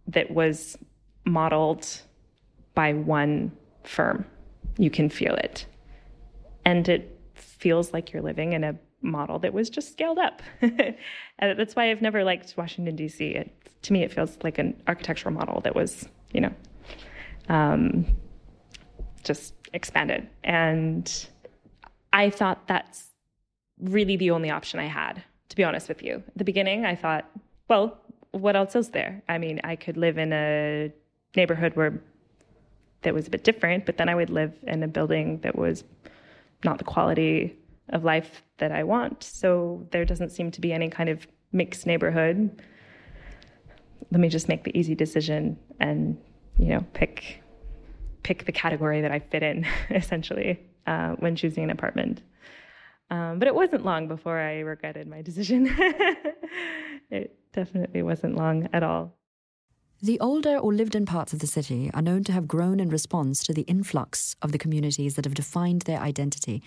that 0.06 0.30
was 0.30 0.76
modeled 1.24 1.86
by 2.74 2.92
one 2.92 3.52
firm. 3.84 4.24
You 4.78 4.90
can 4.90 5.10
feel 5.10 5.34
it. 5.34 5.66
And 6.64 6.88
it 6.88 7.18
feels 7.34 7.92
like 7.92 8.12
you're 8.12 8.22
living 8.22 8.52
in 8.52 8.64
a 8.64 8.76
model 9.02 9.38
that 9.40 9.52
was 9.52 9.70
just 9.70 9.92
scaled 9.92 10.18
up. 10.18 10.42
that's 11.40 11.76
why 11.76 11.90
I've 11.90 12.02
never 12.02 12.24
liked 12.24 12.54
Washington, 12.56 12.96
D.C. 12.96 13.26
It, 13.26 13.82
to 13.82 13.92
me, 13.92 14.02
it 14.02 14.12
feels 14.12 14.38
like 14.42 14.58
an 14.58 14.80
architectural 14.86 15.34
model 15.34 15.60
that 15.62 15.74
was, 15.74 16.08
you 16.32 16.40
know, 16.40 16.52
um, 17.48 18.06
just 19.28 19.54
expanded. 19.72 20.28
And 20.42 21.28
I 22.12 22.30
thought 22.30 22.66
that's 22.66 23.06
really 23.78 24.16
the 24.16 24.32
only 24.32 24.50
option 24.50 24.80
I 24.80 24.86
had, 24.86 25.22
to 25.50 25.56
be 25.56 25.62
honest 25.62 25.88
with 25.88 26.02
you. 26.02 26.14
At 26.26 26.38
the 26.38 26.44
beginning, 26.44 26.84
I 26.84 26.96
thought, 26.96 27.30
well, 27.68 27.98
what 28.32 28.56
else 28.56 28.74
is 28.74 28.90
there? 28.90 29.22
I 29.28 29.38
mean, 29.38 29.60
I 29.62 29.76
could 29.76 29.96
live 29.96 30.18
in 30.18 30.32
a 30.32 30.92
neighborhood 31.36 31.76
where 31.76 32.00
that 33.02 33.14
was 33.14 33.28
a 33.28 33.30
bit 33.30 33.44
different, 33.44 33.86
but 33.86 33.98
then 33.98 34.08
I 34.08 34.14
would 34.14 34.30
live 34.30 34.52
in 34.66 34.82
a 34.82 34.88
building 34.88 35.38
that 35.42 35.56
was 35.56 35.84
not 36.64 36.78
the 36.78 36.84
quality 36.84 37.56
of 37.90 38.02
life 38.04 38.42
that 38.56 38.72
I 38.72 38.82
want. 38.82 39.22
So 39.22 39.86
there 39.92 40.04
doesn't 40.04 40.30
seem 40.30 40.50
to 40.50 40.60
be 40.60 40.72
any 40.72 40.88
kind 40.88 41.08
of 41.08 41.26
mixed 41.52 41.86
neighborhood. 41.86 42.62
Let 44.10 44.20
me 44.20 44.28
just 44.28 44.48
make 44.48 44.64
the 44.64 44.76
easy 44.76 44.94
decision 44.94 45.58
and, 45.78 46.18
you 46.58 46.68
know, 46.68 46.84
pick 46.92 47.42
pick 48.28 48.44
the 48.44 48.52
category 48.52 49.00
that 49.00 49.10
I 49.10 49.20
fit 49.20 49.42
in, 49.42 49.66
essentially, 49.90 50.60
uh, 50.86 51.12
when 51.22 51.34
choosing 51.34 51.64
an 51.64 51.70
apartment. 51.70 52.20
Um, 53.10 53.38
but 53.38 53.48
it 53.48 53.54
wasn't 53.54 53.86
long 53.86 54.06
before 54.06 54.38
I 54.38 54.58
regretted 54.58 55.08
my 55.08 55.22
decision. 55.22 55.66
it 57.10 57.38
definitely 57.54 58.02
wasn't 58.02 58.36
long 58.36 58.68
at 58.74 58.82
all. 58.82 59.14
The 60.02 60.20
older 60.20 60.58
or 60.58 60.74
lived 60.74 60.94
in 60.94 61.06
parts 61.06 61.32
of 61.32 61.38
the 61.38 61.46
city 61.46 61.90
are 61.94 62.02
known 62.02 62.22
to 62.24 62.32
have 62.32 62.46
grown 62.46 62.80
in 62.80 62.90
response 62.90 63.42
to 63.44 63.54
the 63.54 63.62
influx 63.62 64.36
of 64.42 64.52
the 64.52 64.58
communities 64.58 65.14
that 65.14 65.24
have 65.24 65.34
defined 65.34 65.82
their 65.82 65.98
identity 65.98 66.62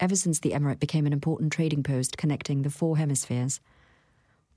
ever 0.00 0.16
since 0.16 0.40
the 0.40 0.50
emirate 0.50 0.80
became 0.80 1.06
an 1.06 1.12
important 1.12 1.52
trading 1.52 1.84
post 1.84 2.18
connecting 2.18 2.62
the 2.62 2.70
four 2.70 2.96
hemispheres. 2.96 3.60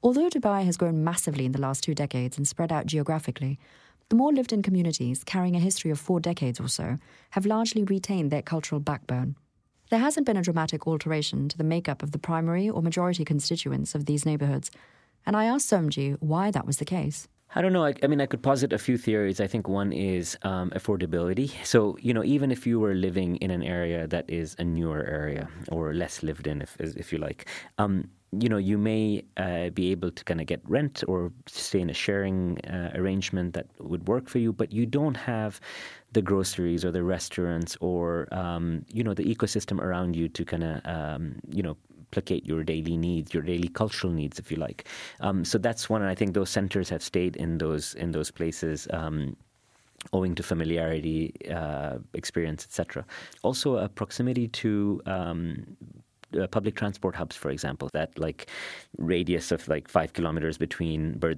Although 0.01 0.29
Dubai 0.29 0.65
has 0.65 0.75
grown 0.75 1.03
massively 1.03 1.45
in 1.45 1.51
the 1.51 1.61
last 1.61 1.83
two 1.83 1.93
decades 1.93 2.35
and 2.35 2.47
spread 2.47 2.71
out 2.71 2.87
geographically, 2.87 3.59
the 4.09 4.15
more 4.15 4.31
lived 4.31 4.53
in 4.53 4.61
communities, 4.61 5.23
carrying 5.23 5.55
a 5.55 5.59
history 5.59 5.91
of 5.91 5.99
four 5.99 6.19
decades 6.19 6.59
or 6.59 6.69
so, 6.69 6.97
have 7.31 7.45
largely 7.45 7.83
retained 7.83 8.31
their 8.31 8.41
cultural 8.41 8.79
backbone. 8.79 9.35
There 9.89 9.99
hasn't 9.99 10.25
been 10.25 10.37
a 10.37 10.41
dramatic 10.41 10.87
alteration 10.87 11.49
to 11.49 11.57
the 11.57 11.63
makeup 11.63 12.03
of 12.03 12.11
the 12.11 12.19
primary 12.19 12.69
or 12.69 12.81
majority 12.81 13.23
constituents 13.25 13.95
of 13.95 14.05
these 14.05 14.25
neighborhoods, 14.25 14.71
and 15.25 15.35
I 15.35 15.45
asked 15.45 15.69
Somji 15.69 16.15
why 16.19 16.51
that 16.51 16.65
was 16.65 16.77
the 16.77 16.85
case. 16.85 17.27
I 17.55 17.61
don't 17.61 17.71
know. 17.71 17.85
I, 17.85 17.93
I, 18.03 18.07
mean, 18.07 18.19
I 18.19 18.25
could 18.25 18.43
posit 18.43 18.73
a 18.73 18.77
few 18.77 18.97
theories. 18.97 19.39
I 19.39 19.47
think 19.47 19.69
one 19.69 19.93
is 19.93 20.37
um, 20.43 20.69
affordability. 20.71 21.51
So, 21.65 21.97
you 22.01 22.13
know, 22.13 22.23
even 22.23 22.51
if 22.51 22.67
you 22.67 22.79
were 22.79 22.93
living 22.93 23.37
in 23.37 23.51
an 23.51 23.63
area 23.63 24.05
that 24.07 24.29
is 24.29 24.55
a 24.59 24.65
newer 24.65 25.03
area 25.05 25.47
or 25.71 25.93
less 25.93 26.23
lived 26.23 26.47
in, 26.47 26.61
if 26.61 26.75
if 26.79 27.13
you 27.13 27.19
like, 27.19 27.47
um, 27.77 28.09
you 28.31 28.49
know, 28.49 28.57
you 28.57 28.77
may 28.77 29.23
uh, 29.37 29.69
be 29.69 29.91
able 29.91 30.11
to 30.11 30.23
kind 30.23 30.41
of 30.41 30.47
get 30.47 30.61
rent 30.65 31.03
or 31.07 31.31
stay 31.47 31.79
in 31.79 31.89
a 31.89 31.93
sharing 31.93 32.59
uh, 32.67 32.91
arrangement 32.95 33.53
that 33.53 33.67
would 33.79 34.07
work 34.07 34.27
for 34.27 34.39
you, 34.39 34.51
but 34.51 34.71
you 34.73 34.85
don't 34.85 35.15
have 35.15 35.61
the 36.11 36.21
groceries 36.21 36.83
or 36.83 36.91
the 36.91 37.03
restaurants 37.03 37.77
or 37.79 38.27
um, 38.33 38.85
you 38.91 39.03
know 39.03 39.13
the 39.13 39.23
ecosystem 39.23 39.79
around 39.79 40.15
you 40.15 40.27
to 40.27 40.43
kind 40.43 40.63
of 40.63 40.81
um, 40.85 41.39
you 41.49 41.63
know 41.63 41.77
placate 42.11 42.45
your 42.45 42.63
daily 42.63 42.97
needs, 42.97 43.33
your 43.33 43.43
daily 43.43 43.67
cultural 43.67 44.13
needs, 44.13 44.39
if 44.39 44.49
you 44.51 44.57
like. 44.57 44.87
Um, 45.19 45.43
so 45.43 45.57
that's 45.57 45.89
one, 45.89 46.01
and 46.01 46.09
I 46.09 46.15
think 46.15 46.33
those 46.33 46.49
centers 46.49 46.89
have 46.89 47.03
stayed 47.03 47.35
in 47.37 47.57
those 47.57 47.95
in 47.95 48.11
those 48.11 48.31
places. 48.31 48.87
Um, 48.91 49.35
owing 50.13 50.35
to 50.35 50.43
familiarity, 50.43 51.33
uh, 51.51 51.97
experience, 52.13 52.63
etc. 52.63 53.05
Also, 53.43 53.77
a 53.77 53.89
proximity 53.89 54.47
to 54.47 55.01
um, 55.05 55.75
uh, 56.39 56.47
public 56.47 56.75
transport 56.75 57.15
hubs, 57.15 57.35
for 57.35 57.49
example, 57.49 57.89
that 57.93 58.17
like 58.17 58.49
radius 58.97 59.51
of 59.51 59.67
like 59.67 59.87
five 59.87 60.13
kilometers 60.13 60.57
between 60.57 61.17
Bur- 61.17 61.35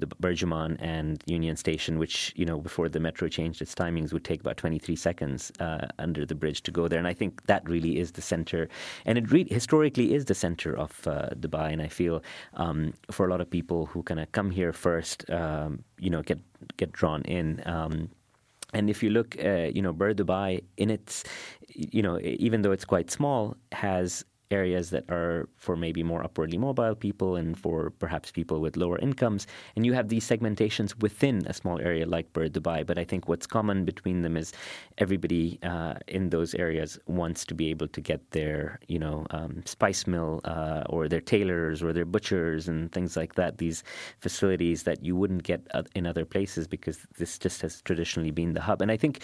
and 0.79 1.23
Union 1.25 1.55
Station, 1.55 1.99
which 1.99 2.33
you 2.35 2.45
know 2.45 2.59
before 2.59 2.89
the 2.89 2.99
metro 2.99 3.27
changed 3.27 3.61
its 3.61 3.75
timings 3.75 4.13
would 4.13 4.23
take 4.23 4.41
about 4.41 4.57
23 4.57 4.95
seconds 4.95 5.51
uh, 5.59 5.87
under 5.99 6.25
the 6.25 6.35
bridge 6.35 6.61
to 6.63 6.71
go 6.71 6.87
there, 6.87 6.99
and 6.99 7.07
I 7.07 7.13
think 7.13 7.45
that 7.45 7.67
really 7.69 7.99
is 7.99 8.13
the 8.13 8.21
center, 8.21 8.69
and 9.05 9.17
it 9.17 9.31
re- 9.31 9.47
historically 9.49 10.13
is 10.13 10.25
the 10.25 10.35
center 10.35 10.75
of 10.75 11.07
uh, 11.07 11.29
Dubai, 11.39 11.71
and 11.73 11.81
I 11.81 11.87
feel 11.87 12.23
um, 12.55 12.93
for 13.11 13.25
a 13.25 13.29
lot 13.29 13.41
of 13.41 13.49
people 13.49 13.85
who 13.85 14.03
kind 14.03 14.19
of 14.19 14.31
come 14.31 14.51
here 14.51 14.73
first, 14.73 15.29
um, 15.29 15.83
you 15.99 16.09
know, 16.09 16.21
get 16.21 16.39
get 16.77 16.91
drawn 16.91 17.21
in. 17.23 17.61
Um, 17.65 18.09
and 18.73 18.89
if 18.89 19.01
you 19.01 19.09
look, 19.09 19.35
uh, 19.43 19.69
you 19.73 19.81
know, 19.81 19.93
Bur 19.93 20.13
Dubai 20.13 20.63
in 20.77 20.89
its, 20.89 21.23
you 21.73 22.01
know, 22.01 22.19
even 22.21 22.61
though 22.61 22.71
it's 22.71 22.85
quite 22.85 23.09
small, 23.09 23.57
has 23.71 24.23
areas 24.51 24.89
that 24.89 25.09
are 25.09 25.47
for 25.55 25.75
maybe 25.75 26.03
more 26.03 26.23
upwardly 26.23 26.57
mobile 26.57 26.95
people 26.95 27.35
and 27.35 27.57
for 27.57 27.91
perhaps 27.91 28.31
people 28.31 28.59
with 28.59 28.77
lower 28.77 28.97
incomes. 28.99 29.47
And 29.75 29.85
you 29.85 29.93
have 29.93 30.09
these 30.09 30.27
segmentations 30.27 30.99
within 31.01 31.43
a 31.45 31.53
small 31.53 31.79
area 31.79 32.05
like 32.05 32.31
Bur 32.33 32.49
Dubai. 32.49 32.85
But 32.85 32.97
I 32.97 33.03
think 33.03 33.27
what's 33.27 33.45
common 33.47 33.85
between 33.85 34.21
them 34.21 34.35
is 34.37 34.53
everybody 34.97 35.59
uh, 35.63 35.95
in 36.07 36.29
those 36.29 36.55
areas 36.55 36.97
wants 37.07 37.45
to 37.45 37.53
be 37.53 37.69
able 37.69 37.87
to 37.89 38.01
get 38.01 38.31
their, 38.31 38.79
you 38.87 38.99
know, 38.99 39.25
um, 39.31 39.61
spice 39.65 40.07
mill 40.07 40.41
uh, 40.45 40.83
or 40.89 41.07
their 41.07 41.21
tailors 41.21 41.83
or 41.83 41.93
their 41.93 42.05
butchers 42.05 42.67
and 42.67 42.91
things 42.91 43.15
like 43.15 43.35
that. 43.35 43.57
These 43.57 43.83
facilities 44.19 44.83
that 44.83 45.03
you 45.03 45.15
wouldn't 45.15 45.43
get 45.43 45.67
in 45.95 46.07
other 46.07 46.25
places 46.25 46.67
because 46.67 47.05
this 47.17 47.37
just 47.37 47.61
has 47.61 47.81
traditionally 47.81 48.31
been 48.31 48.53
the 48.53 48.61
hub. 48.61 48.81
And 48.81 48.91
I 48.91 48.97
think, 48.97 49.21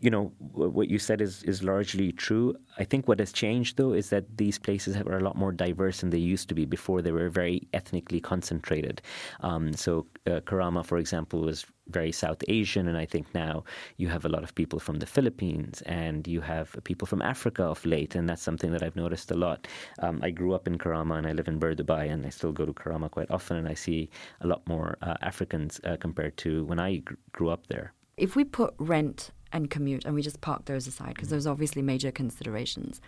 you 0.00 0.10
know, 0.10 0.32
what 0.52 0.88
you 0.88 0.98
said 0.98 1.20
is 1.20 1.42
is 1.42 1.62
largely 1.62 2.12
true. 2.12 2.56
I 2.78 2.84
think 2.84 3.08
what 3.08 3.20
has 3.20 3.32
changed 3.32 3.76
though 3.76 3.92
is 3.92 4.10
that 4.10 4.36
these 4.36 4.58
places 4.58 4.96
are 4.96 5.18
a 5.18 5.22
lot 5.22 5.36
more 5.36 5.52
diverse 5.52 6.00
than 6.00 6.10
they 6.10 6.18
used 6.18 6.48
to 6.48 6.54
be 6.54 6.64
before. 6.64 7.02
They 7.02 7.12
were 7.12 7.28
very 7.28 7.66
ethnically 7.72 8.20
concentrated. 8.20 9.02
Um, 9.40 9.72
so 9.72 10.06
uh, 10.26 10.40
Karama, 10.40 10.84
for 10.84 10.98
example, 10.98 11.40
was 11.40 11.66
very 11.88 12.10
South 12.10 12.42
Asian, 12.48 12.88
and 12.88 12.98
I 12.98 13.06
think 13.06 13.32
now 13.32 13.64
you 13.96 14.08
have 14.08 14.24
a 14.24 14.28
lot 14.28 14.42
of 14.42 14.54
people 14.54 14.80
from 14.80 14.98
the 14.98 15.06
Philippines 15.06 15.82
and 15.86 16.26
you 16.26 16.40
have 16.40 16.76
people 16.84 17.06
from 17.06 17.22
Africa 17.22 17.62
of 17.64 17.84
late, 17.86 18.14
and 18.14 18.28
that's 18.28 18.42
something 18.42 18.72
that 18.72 18.82
I've 18.82 18.96
noticed 18.96 19.30
a 19.30 19.36
lot. 19.36 19.68
Um, 20.00 20.20
I 20.22 20.30
grew 20.30 20.52
up 20.52 20.66
in 20.66 20.78
Karama 20.78 21.18
and 21.18 21.26
I 21.26 21.32
live 21.32 21.48
in 21.48 21.58
Bur 21.58 21.74
Dubai, 21.74 22.10
and 22.10 22.26
I 22.26 22.30
still 22.30 22.52
go 22.52 22.66
to 22.66 22.72
Karama 22.72 23.10
quite 23.10 23.30
often, 23.30 23.56
and 23.56 23.68
I 23.68 23.74
see 23.74 24.10
a 24.40 24.46
lot 24.46 24.66
more 24.66 24.98
uh, 25.02 25.14
Africans 25.22 25.80
uh, 25.84 25.96
compared 25.96 26.36
to 26.38 26.64
when 26.64 26.80
I 26.80 26.96
gr- 26.96 27.14
grew 27.32 27.50
up 27.50 27.68
there. 27.68 27.92
If 28.16 28.34
we 28.34 28.44
put 28.44 28.74
rent 28.78 29.30
and 29.52 29.70
commute 29.70 30.04
and 30.04 30.14
we 30.14 30.22
just 30.22 30.40
park 30.40 30.64
those 30.64 30.86
aside, 30.86 31.14
because 31.14 31.28
mm. 31.28 31.32
there's 31.32 31.46
obviously 31.46 31.82
major 31.82 32.10
considerations. 32.10 33.00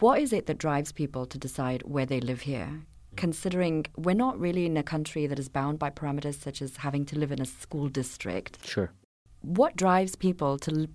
What 0.00 0.20
is 0.20 0.32
it 0.32 0.46
that 0.46 0.58
drives 0.58 0.92
people 0.92 1.26
to 1.26 1.38
decide 1.38 1.82
where 1.82 2.06
they 2.06 2.20
live 2.20 2.42
here? 2.42 2.82
Considering 3.16 3.86
we're 3.96 4.14
not 4.14 4.38
really 4.38 4.66
in 4.66 4.76
a 4.76 4.82
country 4.82 5.26
that 5.26 5.38
is 5.38 5.48
bound 5.48 5.78
by 5.78 5.90
parameters 5.90 6.40
such 6.40 6.60
as 6.60 6.78
having 6.78 7.04
to 7.06 7.18
live 7.18 7.32
in 7.32 7.40
a 7.40 7.46
school 7.46 7.88
district. 7.88 8.66
Sure. 8.66 8.90
What 9.40 9.76
drives 9.76 10.16
people 10.16 10.58
to 10.58 10.70
l- 10.80 10.86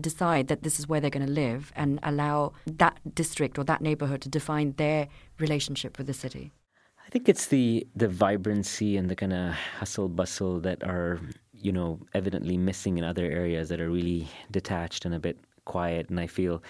decide 0.00 0.48
that 0.48 0.62
this 0.62 0.78
is 0.80 0.88
where 0.88 1.00
they're 1.00 1.10
going 1.10 1.26
to 1.26 1.32
live 1.32 1.72
and 1.76 2.00
allow 2.02 2.52
that 2.66 2.98
district 3.14 3.58
or 3.58 3.64
that 3.64 3.82
neighborhood 3.82 4.20
to 4.22 4.28
define 4.28 4.72
their 4.78 5.08
relationship 5.38 5.98
with 5.98 6.06
the 6.06 6.14
city? 6.14 6.52
I 7.06 7.10
think 7.10 7.28
it's 7.28 7.46
the 7.46 7.86
the 7.96 8.08
vibrancy 8.08 8.96
and 8.96 9.08
the 9.10 9.16
kind 9.16 9.32
of 9.32 9.54
hustle 9.78 10.08
bustle 10.08 10.60
that 10.60 10.82
are 10.84 11.20
you 11.60 11.72
know 11.72 12.00
evidently 12.14 12.56
missing 12.56 12.98
in 12.98 13.04
other 13.04 13.24
areas 13.24 13.68
that 13.68 13.80
are 13.80 13.90
really 13.90 14.28
detached 14.50 15.04
and 15.04 15.14
a 15.14 15.20
bit 15.20 15.38
quiet. 15.64 16.10
And 16.10 16.18
I 16.18 16.26
feel 16.26 16.62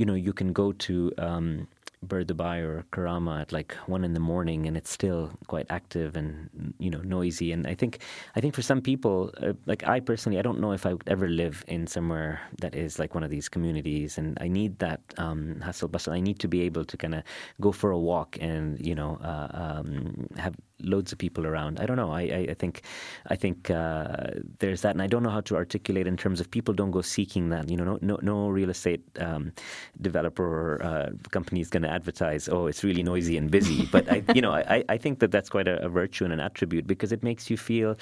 you 0.00 0.06
know, 0.06 0.14
you 0.14 0.32
can 0.32 0.54
go 0.54 0.72
to 0.72 1.12
um, 1.18 1.68
Bur 2.02 2.24
Dubai 2.24 2.62
or 2.62 2.86
Karama 2.90 3.42
at 3.42 3.52
like 3.52 3.74
one 3.86 4.02
in 4.02 4.14
the 4.14 4.20
morning, 4.20 4.66
and 4.66 4.74
it's 4.74 4.90
still 4.90 5.30
quite 5.46 5.66
active 5.68 6.16
and 6.16 6.48
you 6.78 6.88
know 6.88 7.02
noisy. 7.02 7.52
And 7.52 7.66
I 7.66 7.74
think, 7.74 8.00
I 8.34 8.40
think 8.40 8.54
for 8.54 8.62
some 8.62 8.80
people, 8.80 9.30
uh, 9.42 9.52
like 9.66 9.86
I 9.86 10.00
personally, 10.00 10.38
I 10.38 10.42
don't 10.42 10.58
know 10.58 10.72
if 10.72 10.86
I 10.86 10.94
would 10.94 11.06
ever 11.06 11.28
live 11.28 11.64
in 11.68 11.86
somewhere 11.86 12.40
that 12.62 12.74
is 12.74 12.98
like 12.98 13.14
one 13.14 13.24
of 13.24 13.30
these 13.30 13.50
communities. 13.50 14.16
And 14.16 14.38
I 14.40 14.48
need 14.48 14.78
that 14.78 15.00
um, 15.18 15.60
hustle 15.60 15.88
bustle. 15.88 16.14
I 16.14 16.20
need 16.20 16.38
to 16.38 16.48
be 16.48 16.62
able 16.62 16.86
to 16.86 16.96
kind 16.96 17.14
of 17.14 17.22
go 17.60 17.70
for 17.70 17.90
a 17.90 17.98
walk 17.98 18.38
and 18.40 18.80
you 18.80 18.94
know 18.94 19.18
uh, 19.22 19.48
um, 19.52 20.28
have 20.36 20.56
loads 20.82 21.12
of 21.12 21.18
people 21.18 21.46
around. 21.46 21.80
I 21.80 21.86
don't 21.86 21.96
know. 21.96 22.12
I, 22.12 22.22
I, 22.22 22.46
I 22.50 22.54
think 22.54 22.82
I 23.28 23.36
think 23.36 23.70
uh, 23.70 24.28
there's 24.58 24.82
that, 24.82 24.94
and 24.94 25.02
I 25.02 25.06
don't 25.06 25.22
know 25.22 25.30
how 25.30 25.40
to 25.42 25.56
articulate 25.56 26.06
in 26.06 26.16
terms 26.16 26.40
of 26.40 26.50
people 26.50 26.74
don't 26.74 26.90
go 26.90 27.02
seeking 27.02 27.50
that. 27.50 27.68
You 27.68 27.76
know, 27.76 27.84
no 27.84 27.98
no, 28.02 28.18
no 28.22 28.48
real 28.48 28.70
estate 28.70 29.02
um, 29.18 29.52
developer 30.00 30.44
or 30.44 30.82
uh, 30.82 31.10
company 31.30 31.60
is 31.60 31.70
going 31.70 31.82
to 31.82 31.90
advertise. 31.90 32.48
Oh, 32.48 32.66
it's 32.66 32.84
really 32.84 33.02
noisy 33.02 33.36
and 33.36 33.50
busy. 33.50 33.86
But 33.90 34.10
I, 34.10 34.22
you 34.34 34.42
know, 34.42 34.52
I, 34.52 34.84
I 34.88 34.98
think 34.98 35.18
that 35.18 35.32
that's 35.32 35.48
quite 35.50 35.66
a, 35.66 35.84
a 35.84 35.88
virtue 35.88 36.24
and 36.24 36.32
an 36.32 36.40
attribute 36.40 36.86
because 36.86 37.12
it 37.12 37.22
makes 37.22 37.50
you 37.50 37.56
feel. 37.56 37.96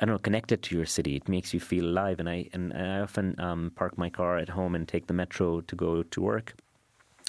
I 0.00 0.06
don't 0.06 0.14
know, 0.14 0.18
connected 0.18 0.62
to 0.64 0.76
your 0.76 0.86
city. 0.86 1.14
It 1.14 1.28
makes 1.28 1.54
you 1.54 1.60
feel 1.60 1.84
alive. 1.84 2.18
And 2.18 2.28
I 2.28 2.48
and 2.52 2.72
I 2.72 2.98
often 2.98 3.38
um, 3.38 3.70
park 3.76 3.96
my 3.96 4.10
car 4.10 4.36
at 4.38 4.48
home 4.48 4.74
and 4.74 4.88
take 4.88 5.06
the 5.06 5.14
metro 5.14 5.60
to 5.60 5.76
go 5.76 6.02
to 6.02 6.20
work 6.20 6.54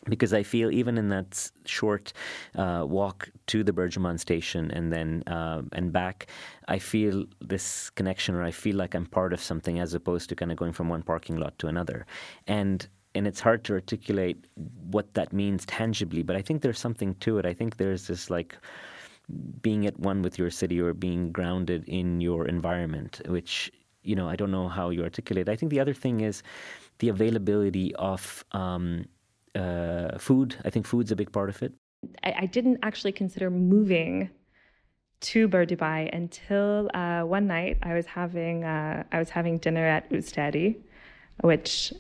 because 0.08 0.34
I 0.34 0.44
feel 0.44 0.72
even 0.72 0.98
in 0.98 1.10
that 1.10 1.52
short 1.66 2.14
uh, 2.56 2.86
walk 2.88 3.30
to 3.48 3.64
the 3.64 3.74
BurJuman 3.74 4.20
station 4.20 4.72
and 4.72 4.94
then 4.94 5.24
uh, 5.28 5.62
and 5.74 5.92
back, 5.92 6.28
I 6.68 6.80
feel 6.80 7.26
this 7.42 7.90
connection, 7.90 8.36
or 8.36 8.44
I 8.44 8.52
feel 8.52 8.76
like 8.76 8.96
I'm 8.96 9.06
part 9.06 9.34
of 9.34 9.42
something, 9.42 9.80
as 9.80 9.94
opposed 9.94 10.30
to 10.30 10.36
kind 10.36 10.52
of 10.52 10.58
going 10.58 10.74
from 10.74 10.90
one 10.90 11.04
parking 11.04 11.38
lot 11.38 11.58
to 11.60 11.68
another, 11.68 12.06
and 12.48 12.88
and 13.16 13.28
it's 13.28 13.40
hard 13.40 13.64
to 13.66 13.74
articulate 13.74 14.46
what 14.92 15.14
that 15.16 15.34
means 15.34 15.66
tangibly, 15.66 16.24
but 16.24 16.36
I 16.36 16.42
think 16.42 16.62
there's 16.62 16.80
something 16.80 17.16
to 17.16 17.40
it. 17.40 17.46
I 17.46 17.54
think 17.54 17.78
there's 17.78 18.08
this 18.08 18.30
like 18.30 18.56
being 19.62 19.86
at 19.86 20.00
one 20.00 20.22
with 20.22 20.40
your 20.40 20.50
city 20.50 20.80
or 20.80 20.94
being 20.94 21.32
grounded 21.32 21.84
in 21.88 22.22
your 22.22 22.48
environment, 22.48 23.22
which 23.28 23.72
you 24.04 24.16
know 24.16 24.30
I 24.30 24.36
don't 24.36 24.52
know 24.52 24.68
how 24.68 24.92
you 24.92 25.04
articulate. 25.04 25.50
I 25.50 25.56
think 25.56 25.72
the 25.72 25.80
other 25.80 25.94
thing 25.94 26.22
is 26.22 26.44
the 27.00 27.10
availability 27.10 27.96
of 27.96 28.46
um, 28.52 29.06
uh, 29.56 30.18
food. 30.18 30.56
I 30.66 30.70
think 30.70 30.86
food's 30.86 31.12
a 31.12 31.16
big 31.16 31.32
part 31.32 31.50
of 31.50 31.62
it. 31.64 31.74
I, 32.24 32.34
I 32.40 32.46
didn't 32.46 32.80
actually 32.84 33.12
consider 33.12 33.50
moving 33.50 34.30
to 35.22 35.48
Bur 35.48 35.66
Dubai 35.66 36.10
until 36.14 36.90
uh, 36.94 37.22
one 37.22 37.48
night 37.48 37.78
I 37.84 37.94
was 37.94 38.06
having 38.06 38.64
uh, 38.64 39.04
I 39.12 39.20
was 39.20 39.30
having 39.30 39.58
dinner 39.58 39.86
at 39.86 40.10
Ustadi, 40.12 40.78
which 41.42 41.94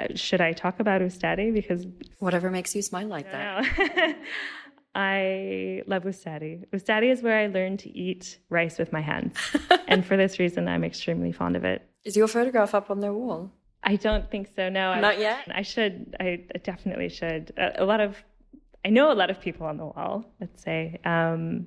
uh, 0.00 0.06
should 0.14 0.40
I 0.40 0.52
talk 0.52 0.80
about 0.80 1.00
Ustadi 1.00 1.52
because 1.52 1.86
whatever 2.18 2.50
makes 2.50 2.74
you 2.74 2.82
smile 2.82 3.08
like 3.08 3.30
that. 3.32 4.16
I 4.94 5.82
love 5.86 6.02
Ustadi. 6.02 6.66
Ustadi 6.70 7.12
is 7.12 7.22
where 7.22 7.38
I 7.38 7.46
learned 7.46 7.78
to 7.80 7.96
eat 7.96 8.38
rice 8.48 8.78
with 8.78 8.92
my 8.92 9.00
hands, 9.00 9.36
and 9.88 10.04
for 10.04 10.16
this 10.16 10.38
reason, 10.38 10.68
I'm 10.68 10.84
extremely 10.84 11.32
fond 11.32 11.56
of 11.56 11.64
it. 11.64 11.82
Is 12.04 12.16
your 12.16 12.28
photograph 12.28 12.74
up 12.74 12.90
on 12.90 13.00
their 13.00 13.12
wall? 13.12 13.52
I 13.82 13.96
don't 13.96 14.30
think 14.30 14.48
so. 14.54 14.68
No, 14.68 14.98
not 15.00 15.14
I, 15.14 15.18
yet. 15.18 15.48
I 15.52 15.62
should. 15.62 16.16
I 16.20 16.44
definitely 16.62 17.08
should. 17.08 17.52
A, 17.56 17.82
a, 17.82 17.84
lot 17.84 18.00
of, 18.00 18.16
I 18.84 18.90
know 18.90 19.10
a 19.10 19.14
lot 19.14 19.30
of 19.30 19.40
people 19.40 19.66
on 19.66 19.76
the 19.78 19.86
wall. 19.86 20.24
Let's 20.40 20.62
say, 20.62 21.00
um, 21.04 21.66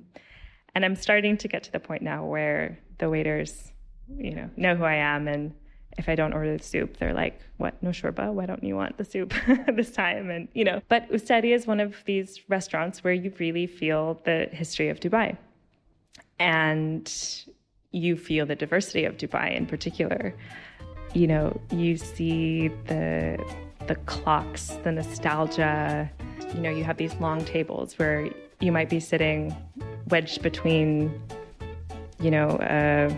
And 0.74 0.84
I'm 0.84 0.96
starting 0.96 1.36
to 1.38 1.48
get 1.48 1.62
to 1.64 1.72
the 1.72 1.80
point 1.80 2.02
now 2.02 2.24
where 2.24 2.78
the 2.98 3.10
waiters, 3.10 3.72
you 4.16 4.34
know, 4.34 4.50
know 4.56 4.74
who 4.76 4.84
I 4.84 4.94
am 4.94 5.28
and 5.28 5.52
if 5.96 6.08
I 6.08 6.14
don't 6.14 6.32
order 6.32 6.56
the 6.56 6.62
soup, 6.62 6.96
they're 6.96 7.14
like, 7.14 7.40
"What? 7.58 7.80
No 7.82 7.90
shorba? 7.90 8.32
Why 8.32 8.46
don't 8.46 8.64
you 8.64 8.74
want 8.74 8.96
the 8.98 9.04
soup 9.04 9.32
this 9.74 9.92
time?" 9.92 10.30
And 10.30 10.48
you 10.52 10.64
know, 10.64 10.82
but 10.88 11.08
Ustadi 11.10 11.54
is 11.54 11.66
one 11.66 11.80
of 11.80 12.02
these 12.04 12.40
restaurants 12.48 13.04
where 13.04 13.12
you 13.12 13.32
really 13.38 13.66
feel 13.66 14.20
the 14.24 14.48
history 14.50 14.88
of 14.88 15.00
Dubai, 15.00 15.36
and 16.38 17.12
you 17.92 18.16
feel 18.16 18.44
the 18.44 18.56
diversity 18.56 19.04
of 19.04 19.16
Dubai 19.16 19.54
in 19.54 19.66
particular. 19.66 20.34
You 21.14 21.28
know, 21.28 21.60
you 21.70 21.96
see 21.96 22.68
the 22.86 23.38
the 23.86 23.94
clocks, 23.94 24.68
the 24.82 24.92
nostalgia. 24.92 26.10
You 26.54 26.60
know, 26.60 26.70
you 26.70 26.84
have 26.84 26.96
these 26.96 27.14
long 27.16 27.44
tables 27.44 27.98
where 27.98 28.28
you 28.60 28.72
might 28.72 28.88
be 28.88 29.00
sitting 29.00 29.54
wedged 30.08 30.42
between, 30.42 31.20
you 32.20 32.30
know. 32.30 32.50
Uh, 32.50 33.16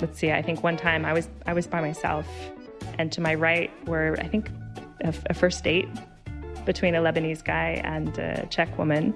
let's 0.00 0.18
see, 0.18 0.32
I 0.32 0.42
think 0.42 0.62
one 0.62 0.76
time 0.76 1.04
I 1.04 1.12
was 1.12 1.28
I 1.46 1.52
was 1.52 1.66
by 1.66 1.80
myself, 1.80 2.26
and 2.98 3.12
to 3.12 3.20
my 3.20 3.34
right 3.34 3.70
were 3.86 4.16
I 4.18 4.26
think 4.26 4.50
a, 5.02 5.14
a 5.26 5.34
first 5.34 5.62
date 5.64 5.88
between 6.64 6.94
a 6.94 7.00
Lebanese 7.00 7.44
guy 7.44 7.80
and 7.84 8.16
a 8.18 8.46
Czech 8.46 8.76
woman, 8.78 9.14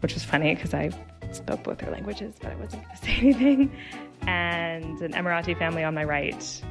which 0.00 0.14
was 0.14 0.24
funny 0.24 0.54
because 0.54 0.74
I 0.74 0.90
spoke 1.32 1.62
both 1.64 1.78
their 1.78 1.90
languages, 1.90 2.34
but 2.40 2.52
I 2.52 2.56
wasn't 2.56 2.84
going 2.84 2.96
to 3.00 3.04
say 3.04 3.16
anything, 3.18 3.76
and 4.22 5.00
an 5.00 5.12
Emirati 5.12 5.58
family 5.58 5.84
on 5.84 5.94
my 5.94 6.04
right. 6.04 6.62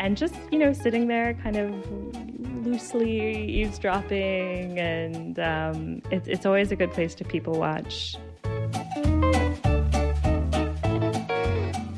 And 0.00 0.16
just, 0.16 0.34
you 0.50 0.58
know, 0.58 0.72
sitting 0.72 1.08
there 1.08 1.34
kind 1.34 1.56
of 1.56 2.66
loosely 2.66 3.46
eavesdropping, 3.46 4.78
and 4.78 5.38
um, 5.38 6.02
it, 6.10 6.26
it's 6.26 6.46
always 6.46 6.70
a 6.70 6.76
good 6.76 6.92
place 6.92 7.14
to 7.16 7.24
people 7.24 7.58
watch. 7.58 8.16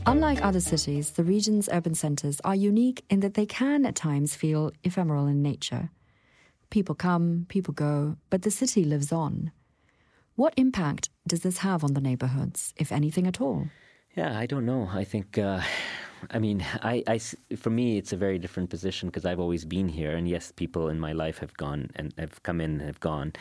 Unlike 0.07 0.45
other 0.45 0.61
cities, 0.61 1.11
the 1.13 1.25
region's 1.25 1.69
urban 1.73 1.95
centres 1.95 2.41
are 2.43 2.55
unique 2.55 3.05
in 3.11 3.21
that 3.21 3.35
they 3.35 3.47
can 3.47 3.87
at 3.87 3.95
times 3.95 4.35
feel 4.35 4.73
ephemeral 4.83 5.27
in 5.27 5.43
nature. 5.43 5.91
People 6.71 6.95
come, 6.95 7.47
people 7.49 7.75
go, 7.75 8.17
but 8.29 8.43
the 8.43 8.51
city 8.51 8.85
lives 8.85 9.13
on. 9.13 9.53
What 10.37 10.55
impact 10.57 11.11
does 11.27 11.41
this 11.41 11.59
have 11.59 11.85
on 11.85 11.95
the 11.95 12.01
neighbourhoods, 12.01 12.73
if 12.77 12.93
anything 12.93 13.27
at 13.27 13.41
all? 13.41 13.69
Yeah, 14.17 14.39
I 14.39 14.47
don't 14.47 14.67
know. 14.67 14.89
I 14.91 15.05
think, 15.05 15.39
uh, 15.39 15.61
I 16.31 16.39
mean, 16.39 16.65
I, 16.83 17.03
I, 17.07 17.19
for 17.57 17.71
me, 17.71 17.99
it's 17.99 18.13
a 18.13 18.17
very 18.17 18.39
different 18.39 18.71
position 18.71 19.09
because 19.09 19.25
I've 19.25 19.41
always 19.41 19.65
been 19.65 19.89
here, 19.89 20.17
and 20.17 20.29
yes, 20.29 20.53
people 20.55 20.89
in 20.89 21.01
my 21.01 21.13
life 21.13 21.39
have 21.39 21.57
gone 21.57 21.91
and 21.97 22.13
have 22.19 22.43
come 22.43 22.61
in 22.61 22.73
and 22.73 22.83
have 22.83 23.01
gone, 23.01 23.33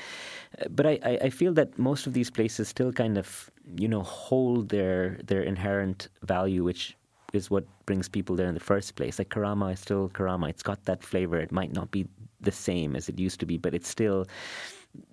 uh, 0.62 0.68
but 0.70 0.86
I, 0.86 1.00
I 1.24 1.30
feel 1.30 1.54
that 1.54 1.78
most 1.78 2.08
of 2.08 2.14
these 2.14 2.30
places 2.30 2.68
still 2.68 2.92
kind 2.92 3.18
of, 3.18 3.50
you 3.78 3.88
know, 3.88 4.04
hold 4.04 4.70
their 4.70 5.20
their 5.26 5.44
inherent 5.44 6.08
value, 6.24 6.64
which 6.64 6.96
is 7.34 7.50
what 7.52 7.66
brings 7.86 8.10
people 8.10 8.36
there 8.36 8.48
in 8.48 8.54
the 8.56 8.60
first 8.60 8.96
place. 8.96 9.20
Like 9.20 9.30
Karama 9.30 9.74
is 9.74 9.80
still 9.80 10.10
Karama; 10.10 10.50
it's 10.50 10.64
got 10.64 10.86
that 10.86 11.04
flavor. 11.04 11.38
It 11.40 11.52
might 11.52 11.74
not 11.74 11.92
be 11.92 12.08
the 12.42 12.52
same 12.52 12.96
as 12.96 13.10
it 13.10 13.20
used 13.20 13.40
to 13.42 13.46
be, 13.46 13.58
but 13.58 13.74
it's 13.74 13.90
still 13.90 14.28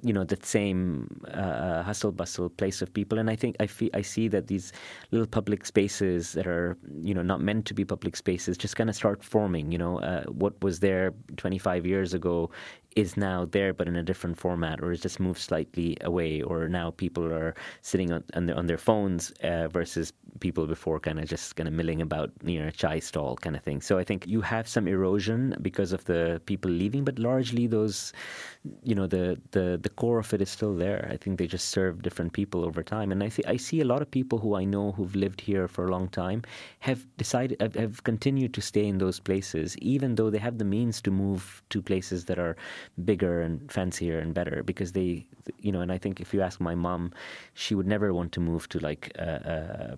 you 0.03 0.13
know 0.13 0.25
that 0.25 0.45
same 0.45 1.21
uh, 1.33 1.83
hustle 1.83 2.13
bustle 2.13 2.49
place 2.49 2.81
of 2.83 2.93
people. 2.93 3.19
And 3.19 3.31
i 3.31 3.37
think 3.37 3.57
I, 3.61 3.67
feel, 3.67 3.91
I 3.95 4.03
see 4.03 4.29
that 4.29 4.47
these 4.47 4.73
little 5.11 5.27
public 5.27 5.67
spaces 5.67 6.33
that 6.33 6.47
are 6.47 6.77
you 7.03 7.15
know 7.15 7.23
not 7.23 7.41
meant 7.41 7.67
to 7.67 7.75
be 7.75 7.85
public 7.85 8.17
spaces 8.17 8.57
just 8.57 8.77
kind 8.77 8.89
of 8.89 8.97
start 8.97 9.23
forming 9.23 9.71
you 9.73 9.79
know 9.79 10.01
uh, 10.01 10.25
what 10.25 10.61
was 10.63 10.81
there 10.81 11.13
25 11.37 11.87
years 11.87 12.15
ago 12.15 12.51
is 12.97 13.17
now 13.17 13.45
there 13.45 13.73
but 13.75 13.87
in 13.87 13.97
a 13.97 14.03
different 14.03 14.39
format 14.39 14.81
or 14.83 14.91
it's 14.91 15.03
just 15.03 15.21
moved 15.21 15.39
slightly 15.39 15.97
away 16.01 16.41
or 16.41 16.67
now 16.67 16.91
people 16.91 17.25
are 17.33 17.55
sitting 17.83 18.11
on, 18.11 18.25
on, 18.35 18.47
their, 18.47 18.57
on 18.57 18.67
their 18.67 18.79
phones 18.79 19.31
uh, 19.43 19.69
versus 19.69 20.13
people 20.41 20.67
before 20.67 20.99
kind 20.99 21.19
of 21.19 21.29
just 21.29 21.57
kind 21.57 21.69
of 21.69 21.75
milling 21.75 22.01
about 22.01 22.31
near 22.43 22.69
a 22.69 22.73
chai 22.73 22.99
stall 22.99 23.37
kind 23.37 23.57
of 23.57 23.63
thing. 23.63 23.81
So 23.81 23.99
i 23.99 24.05
think 24.05 24.27
you 24.27 24.41
have 24.41 24.67
some 24.67 24.89
erosion 24.89 25.55
because 25.63 25.93
of 25.93 26.05
the 26.05 26.41
people 26.47 26.71
leaving 26.71 27.05
but 27.05 27.19
largely 27.19 27.67
those 27.67 28.13
you 28.83 28.95
know 28.95 29.07
the 29.07 29.39
the 29.53 29.79
the 29.83 29.89
core 29.91 30.19
of 30.19 30.33
it 30.35 30.41
is 30.41 30.51
still 30.51 30.75
there. 30.75 31.09
I 31.11 31.17
think 31.17 31.39
they 31.39 31.47
just 31.47 31.69
serve 31.69 32.03
different 32.03 32.33
people 32.33 32.65
over 32.65 32.83
time. 32.83 33.13
And 33.13 33.23
i 33.23 33.29
see 33.29 33.43
i 33.47 33.57
see 33.57 33.81
a 33.81 33.85
lot 33.85 34.03
of 34.03 34.11
people 34.11 34.39
who 34.39 34.57
i 34.57 34.65
know 34.65 34.93
who've 34.93 35.15
lived 35.15 35.41
here 35.41 35.69
for 35.69 35.87
a 35.87 35.91
long 35.91 36.09
time 36.09 36.43
have 36.81 37.07
decided 37.17 37.61
have, 37.61 37.75
have 37.75 38.05
continued 38.05 38.55
to 38.55 38.61
stay 38.61 38.87
in 38.87 38.99
those 38.99 39.21
places 39.21 39.77
even 39.79 40.15
though 40.15 40.31
they 40.31 40.39
have 40.39 40.59
the 40.59 40.65
means 40.65 41.01
to 41.03 41.11
move 41.11 41.63
to 41.71 41.83
places 41.83 42.25
that 42.25 42.39
are 42.39 42.57
bigger 43.05 43.41
and 43.43 43.71
fancier 43.71 44.19
and 44.19 44.35
better 44.35 44.63
because 44.63 44.93
they, 44.93 45.27
you 45.61 45.73
know, 45.73 45.81
and 45.81 45.93
I 45.93 45.99
think 45.99 46.21
if 46.21 46.33
you 46.35 46.43
ask 46.43 46.61
my 46.61 46.75
mom, 46.75 47.13
she 47.55 47.75
would 47.75 47.87
never 47.87 48.13
want 48.13 48.33
to 48.33 48.41
move 48.41 48.69
to 48.71 48.79
like 48.79 49.13
uh, 49.19 49.97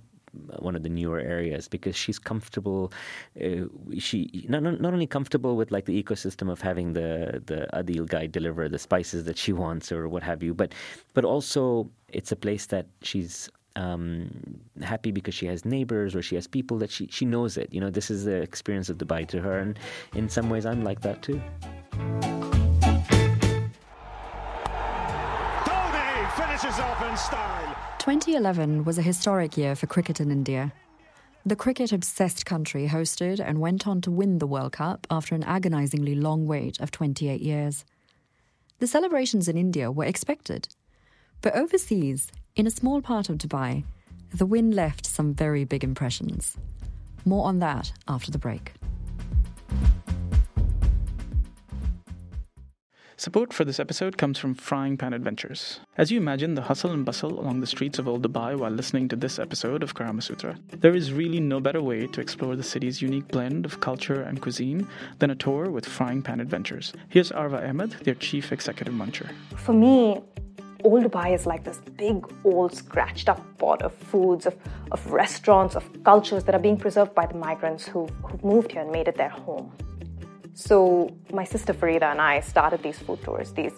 one 0.59 0.77
of 0.77 0.83
the 0.83 0.89
newer 0.89 1.21
areas 1.21 1.69
because 1.69 1.97
she's 1.97 2.19
comfortable. 2.19 2.93
Uh, 3.41 3.65
she 3.99 4.47
not, 4.49 4.63
not 4.63 4.93
only 4.93 5.07
comfortable 5.07 5.57
with 5.57 5.71
like 5.71 5.87
the 5.87 6.03
ecosystem 6.03 6.51
of 6.51 6.61
having 6.61 6.93
the 6.93 7.43
the 7.47 7.67
Adil 7.73 8.07
guy 8.07 8.27
deliver 8.27 8.69
the 8.69 8.79
spices 8.79 9.25
that 9.25 9.39
she 9.39 9.53
wants 9.53 9.91
or 9.93 10.09
what 10.09 10.23
have 10.23 10.43
you, 10.43 10.55
but 10.55 10.73
but 11.15 11.25
also 11.25 11.91
it's 12.11 12.33
a 12.33 12.37
place 12.37 12.67
that 12.67 12.87
she's 13.03 13.51
um, 13.77 14.29
happy 14.83 15.13
because 15.13 15.35
she 15.35 15.47
has 15.47 15.65
neighbors 15.65 16.15
or 16.15 16.23
she 16.23 16.35
has 16.35 16.47
people 16.47 16.79
that 16.79 16.91
she, 16.91 17.07
she 17.11 17.25
knows 17.25 17.57
it. 17.57 17.73
You 17.73 17.81
know, 17.81 17.91
this 17.91 18.11
is 18.11 18.25
the 18.25 18.37
experience 18.37 18.89
of 18.89 18.99
Dubai 18.99 19.27
to 19.29 19.41
her, 19.41 19.59
and 19.59 19.79
in 20.15 20.29
some 20.29 20.51
ways, 20.51 20.67
I'm 20.67 20.83
like 20.83 21.01
that 21.03 21.23
too. 21.23 21.41
Finishes 26.59 26.81
off 26.81 27.03
in 27.09 27.17
style. 27.17 27.77
2011 27.99 28.85
was 28.85 28.99
a 28.99 29.03
historic 29.03 29.57
year 29.57 29.77
for 29.77 29.87
cricket 29.87 30.21
in 30.21 30.31
India. 30.31 30.73
The 31.47 31.57
cricket 31.57 31.93
obsessed 31.93 32.45
country 32.47 32.89
hosted 32.89 33.41
and 33.41 33.61
went 33.61 33.87
on 33.87 34.01
to 34.03 34.11
win 34.11 34.39
the 34.39 34.47
World 34.47 34.73
Cup 34.73 35.07
after 35.11 35.35
an 35.35 35.45
agonizingly 35.45 36.15
long 36.15 36.47
wait 36.47 36.81
of 36.81 36.91
28 36.91 37.41
years. 37.41 37.85
The 38.81 38.87
celebrations 38.87 39.49
in 39.49 39.57
India 39.57 39.91
were 39.91 40.05
expected. 40.05 40.69
But 41.43 41.55
overseas, 41.55 42.29
in 42.57 42.67
a 42.67 42.71
small 42.71 43.03
part 43.03 43.29
of 43.29 43.39
Dubai, 43.39 43.85
the 44.35 44.47
win 44.47 44.73
left 44.73 45.07
some 45.07 45.35
very 45.35 45.65
big 45.65 45.85
impressions. 45.85 46.57
More 47.25 47.47
on 47.47 47.61
that 47.61 47.93
after 48.09 48.31
the 48.31 48.39
break. 48.39 48.73
Support 53.21 53.53
for 53.53 53.65
this 53.65 53.81
episode 53.81 54.17
comes 54.17 54.39
from 54.39 54.55
Frying 54.55 54.97
Pan 54.97 55.13
Adventures. 55.13 55.81
As 55.97 56.13
you 56.13 56.19
imagine 56.21 56.55
the 56.55 56.63
hustle 56.63 56.93
and 56.93 57.05
bustle 57.05 57.41
along 57.41 57.59
the 57.59 57.67
streets 57.67 57.99
of 57.99 58.07
Old 58.07 58.23
Dubai 58.23 58.57
while 58.57 58.71
listening 58.71 59.09
to 59.09 59.17
this 59.17 59.41
episode 59.41 59.83
of 59.83 59.97
Karama 59.97 60.23
Sutra, 60.23 60.57
there 60.71 60.95
is 60.95 61.13
really 61.13 61.41
no 61.41 61.59
better 61.59 61.83
way 61.83 62.07
to 62.07 62.21
explore 62.21 62.55
the 62.55 62.63
city's 62.63 63.03
unique 63.03 63.27
blend 63.27 63.65
of 63.65 63.81
culture 63.81 64.23
and 64.23 64.41
cuisine 64.41 64.87
than 65.19 65.33
a 65.33 65.35
tour 65.35 65.69
with 65.69 65.85
Frying 65.85 66.23
Pan 66.23 66.39
Adventures. 66.39 66.93
Here's 67.09 67.33
Arva 67.33 67.69
Ahmed, 67.69 67.91
their 68.05 68.15
chief 68.15 68.53
executive 68.53 68.95
muncher. 68.95 69.29
For 69.57 69.73
me, 69.73 70.21
Old 70.85 71.03
Dubai 71.03 71.35
is 71.35 71.45
like 71.45 71.65
this 71.65 71.81
big, 71.97 72.25
old, 72.45 72.73
scratched 72.73 73.29
up 73.29 73.41
pot 73.59 73.83
of 73.83 73.93
foods, 73.95 74.47
of, 74.47 74.55
of 74.93 75.05
restaurants, 75.11 75.75
of 75.75 75.83
cultures 76.05 76.45
that 76.45 76.55
are 76.55 76.61
being 76.61 76.77
preserved 76.77 77.17
by 77.17 77.27
the 77.27 77.35
migrants 77.35 77.85
who've, 77.85 78.11
who've 78.23 78.45
moved 78.45 78.71
here 78.71 78.83
and 78.83 78.93
made 78.93 79.09
it 79.09 79.17
their 79.17 79.29
home. 79.29 79.73
So 80.67 81.09
my 81.33 81.45
sister 81.45 81.73
Farida 81.73 82.11
and 82.11 82.21
I 82.21 82.41
started 82.41 82.83
these 82.83 82.99
food 82.99 83.23
tours, 83.23 83.53
these 83.53 83.75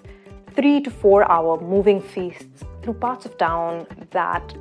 three 0.57 0.81
to 0.81 0.91
four 0.91 1.31
hour 1.31 1.61
moving 1.61 2.01
feasts 2.01 2.65
through 2.83 2.95
parts 2.95 3.27
of 3.27 3.37
town 3.37 3.87
that 4.13 4.55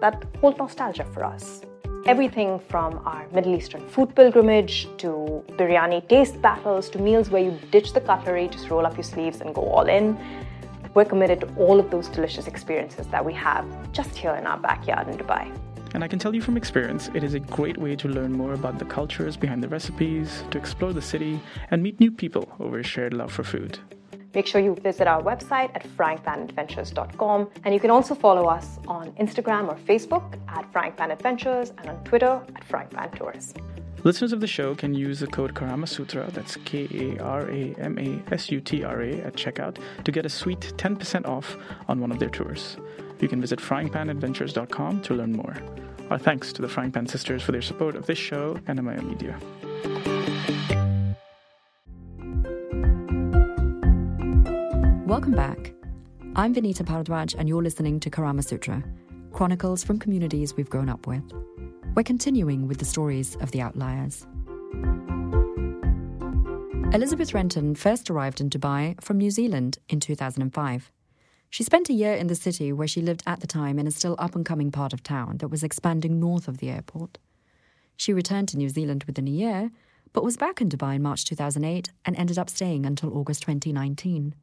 that 0.00 0.24
hold 0.40 0.56
nostalgia 0.56 1.04
for 1.12 1.24
us. 1.24 1.62
Everything 2.06 2.60
from 2.70 3.02
our 3.04 3.26
Middle 3.32 3.56
Eastern 3.56 3.84
food 3.88 4.14
pilgrimage 4.14 4.86
to 4.98 5.42
biryani 5.58 6.08
taste 6.08 6.40
battles 6.40 6.88
to 6.90 7.00
meals 7.00 7.28
where 7.28 7.42
you 7.42 7.58
ditch 7.72 7.92
the 7.92 8.00
cutlery, 8.00 8.46
just 8.46 8.70
roll 8.70 8.86
up 8.86 8.96
your 8.96 9.02
sleeves 9.02 9.40
and 9.40 9.52
go 9.52 9.62
all 9.62 9.88
in. 9.88 10.16
We're 10.94 11.06
committed 11.06 11.40
to 11.40 11.48
all 11.56 11.80
of 11.80 11.90
those 11.90 12.06
delicious 12.06 12.46
experiences 12.46 13.08
that 13.08 13.24
we 13.24 13.32
have 13.32 13.66
just 13.90 14.14
here 14.14 14.36
in 14.36 14.46
our 14.46 14.58
backyard 14.58 15.08
in 15.08 15.18
Dubai. 15.18 15.50
And 15.94 16.02
I 16.02 16.08
can 16.08 16.18
tell 16.18 16.34
you 16.34 16.42
from 16.42 16.56
experience, 16.56 17.08
it 17.14 17.22
is 17.22 17.34
a 17.34 17.40
great 17.40 17.78
way 17.78 17.94
to 17.96 18.08
learn 18.08 18.32
more 18.32 18.52
about 18.52 18.78
the 18.80 18.84
cultures 18.84 19.36
behind 19.36 19.62
the 19.62 19.68
recipes, 19.68 20.42
to 20.50 20.58
explore 20.58 20.92
the 20.92 21.00
city, 21.00 21.40
and 21.70 21.82
meet 21.82 22.00
new 22.00 22.10
people 22.10 22.52
over 22.58 22.80
a 22.80 22.82
shared 22.82 23.14
love 23.14 23.32
for 23.32 23.44
food. 23.44 23.78
Make 24.34 24.48
sure 24.48 24.60
you 24.60 24.74
visit 24.74 25.06
our 25.06 25.22
website 25.22 25.70
at 25.76 25.86
fryingpanadventures.com. 25.96 27.50
And 27.62 27.72
you 27.72 27.78
can 27.78 27.90
also 27.90 28.16
follow 28.16 28.46
us 28.46 28.80
on 28.88 29.12
Instagram 29.12 29.68
or 29.68 29.76
Facebook 29.76 30.36
at 30.48 30.70
fryingpanadventures 30.72 31.70
and 31.78 31.88
on 31.88 32.02
Twitter 32.02 32.42
at 32.56 32.68
fryingpantours. 32.68 33.56
Listeners 34.02 34.32
of 34.32 34.40
the 34.40 34.46
show 34.46 34.74
can 34.74 34.92
use 34.92 35.20
the 35.20 35.26
code 35.28 35.54
Karamasutra, 35.54 36.30
that's 36.32 36.56
K 36.64 36.88
A 36.92 37.22
R 37.22 37.48
A 37.48 37.74
M 37.78 37.98
A 37.98 38.34
S 38.34 38.50
U 38.50 38.60
T 38.60 38.82
R 38.82 39.00
A, 39.00 39.12
at 39.20 39.34
checkout 39.34 39.78
to 40.04 40.12
get 40.12 40.26
a 40.26 40.28
sweet 40.28 40.60
10% 40.76 41.26
off 41.26 41.56
on 41.88 42.00
one 42.00 42.10
of 42.10 42.18
their 42.18 42.28
tours. 42.28 42.76
You 43.20 43.28
can 43.28 43.40
visit 43.40 43.60
fryingpanadventures.com 43.60 45.02
to 45.02 45.14
learn 45.14 45.32
more. 45.32 45.56
Our 46.10 46.18
thanks 46.18 46.52
to 46.52 46.60
the 46.60 46.68
Frying 46.68 46.92
Pan 46.92 47.06
Sisters 47.06 47.42
for 47.42 47.52
their 47.52 47.62
support 47.62 47.96
of 47.96 48.04
this 48.04 48.18
show 48.18 48.58
and 48.66 48.78
Amaya 48.78 49.02
Media. 49.02 49.38
Welcome 55.06 55.32
back. 55.32 55.72
I'm 56.36 56.54
Vinita 56.54 56.84
Bharadwaj, 56.84 57.34
and 57.38 57.48
you're 57.48 57.62
listening 57.62 58.00
to 58.00 58.10
Karama 58.10 58.44
Sutra, 58.44 58.84
chronicles 59.32 59.82
from 59.82 59.98
communities 59.98 60.54
we've 60.56 60.68
grown 60.68 60.90
up 60.90 61.06
with. 61.06 61.22
We're 61.94 62.02
continuing 62.02 62.68
with 62.68 62.78
the 62.78 62.84
stories 62.84 63.36
of 63.36 63.52
the 63.52 63.62
outliers. 63.62 64.26
Elizabeth 66.92 67.32
Renton 67.32 67.74
first 67.74 68.10
arrived 68.10 68.42
in 68.42 68.50
Dubai 68.50 69.02
from 69.02 69.16
New 69.16 69.30
Zealand 69.30 69.78
in 69.88 70.00
2005. 70.00 70.92
She 71.54 71.62
spent 71.62 71.88
a 71.88 71.92
year 71.92 72.14
in 72.14 72.26
the 72.26 72.34
city 72.34 72.72
where 72.72 72.88
she 72.88 73.00
lived 73.00 73.22
at 73.28 73.38
the 73.38 73.46
time 73.46 73.78
in 73.78 73.86
a 73.86 73.92
still 73.92 74.16
up 74.18 74.34
and 74.34 74.44
coming 74.44 74.72
part 74.72 74.92
of 74.92 75.04
town 75.04 75.36
that 75.36 75.52
was 75.52 75.62
expanding 75.62 76.18
north 76.18 76.48
of 76.48 76.58
the 76.58 76.68
airport. 76.68 77.16
She 77.96 78.12
returned 78.12 78.48
to 78.48 78.56
New 78.56 78.68
Zealand 78.68 79.04
within 79.04 79.28
a 79.28 79.30
year, 79.30 79.70
but 80.12 80.24
was 80.24 80.36
back 80.36 80.60
in 80.60 80.68
Dubai 80.68 80.96
in 80.96 81.02
March 81.02 81.24
2008 81.24 81.92
and 82.04 82.16
ended 82.16 82.40
up 82.40 82.50
staying 82.50 82.84
until 82.84 83.16
August 83.16 83.42
2019. 83.42 84.34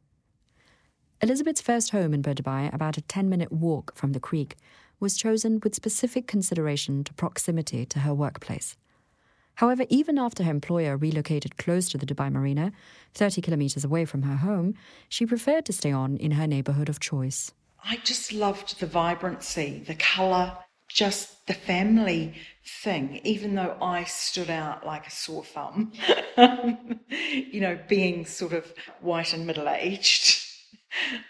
Elizabeth's 1.20 1.60
first 1.60 1.90
home 1.90 2.14
in 2.14 2.22
Bur-Dubai, 2.22 2.72
about 2.72 2.96
a 2.96 3.02
10 3.02 3.28
minute 3.28 3.52
walk 3.52 3.94
from 3.94 4.12
the 4.12 4.18
creek, 4.18 4.56
was 4.98 5.14
chosen 5.14 5.60
with 5.62 5.74
specific 5.74 6.26
consideration 6.26 7.04
to 7.04 7.12
proximity 7.12 7.84
to 7.84 7.98
her 7.98 8.14
workplace. 8.14 8.74
However, 9.62 9.84
even 9.88 10.18
after 10.18 10.42
her 10.42 10.50
employer 10.50 10.96
relocated 10.96 11.56
close 11.56 11.88
to 11.90 11.96
the 11.96 12.04
Dubai 12.04 12.32
Marina, 12.32 12.72
30 13.14 13.40
kilometres 13.42 13.84
away 13.84 14.04
from 14.04 14.22
her 14.22 14.34
home, 14.34 14.74
she 15.08 15.24
preferred 15.24 15.64
to 15.66 15.72
stay 15.72 15.92
on 15.92 16.16
in 16.16 16.32
her 16.32 16.48
neighbourhood 16.48 16.88
of 16.88 16.98
choice. 16.98 17.52
I 17.84 17.98
just 17.98 18.32
loved 18.32 18.80
the 18.80 18.88
vibrancy, 18.88 19.84
the 19.86 19.94
colour, 19.94 20.58
just 20.88 21.46
the 21.46 21.54
family 21.54 22.34
thing, 22.82 23.20
even 23.22 23.54
though 23.54 23.76
I 23.80 24.02
stood 24.02 24.50
out 24.50 24.84
like 24.84 25.06
a 25.06 25.12
sore 25.12 25.44
thumb, 25.44 25.92
you 27.08 27.60
know, 27.60 27.78
being 27.86 28.26
sort 28.26 28.54
of 28.54 28.74
white 29.00 29.32
and 29.32 29.46
middle 29.46 29.68
aged 29.68 30.44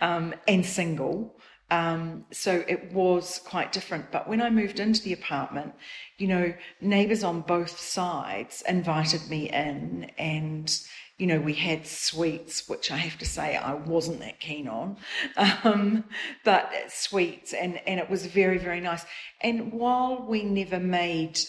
um, 0.01 0.35
and 0.49 0.65
single. 0.65 1.37
Um, 1.73 2.27
so 2.31 2.63
it 2.69 2.93
was 2.93 3.41
quite 3.47 3.73
different. 3.73 4.13
But 4.13 4.29
when 4.29 4.43
I 4.43 4.51
moved 4.51 4.79
into 4.79 5.03
the 5.03 5.15
apartment, 5.15 5.73
you 6.19 6.29
know, 6.29 6.53
neighbours 6.83 7.25
on 7.25 7.41
both 7.41 7.81
sides 7.81 8.63
invited 8.69 9.27
me 9.31 9.49
in, 9.49 10.11
and 10.19 10.79
you 11.17 11.27
know, 11.27 11.41
we 11.41 11.55
had 11.55 11.87
sweets, 11.87 12.69
which 12.69 12.91
I 12.91 12.99
have 12.99 13.17
to 13.19 13.25
say 13.25 13.57
I 13.57 13.73
wasn't 13.73 14.21
that 14.21 14.39
keen 14.39 14.69
on, 14.69 14.99
um, 15.65 16.05
but 16.45 16.71
sweets, 16.89 17.55
and 17.55 17.81
and 17.87 17.99
it 17.99 18.11
was 18.11 18.27
very 18.27 18.59
very 18.59 18.83
nice. 18.83 19.07
And 19.41 19.73
while 19.73 20.27
we 20.29 20.43
never 20.43 20.79
made 20.79 21.41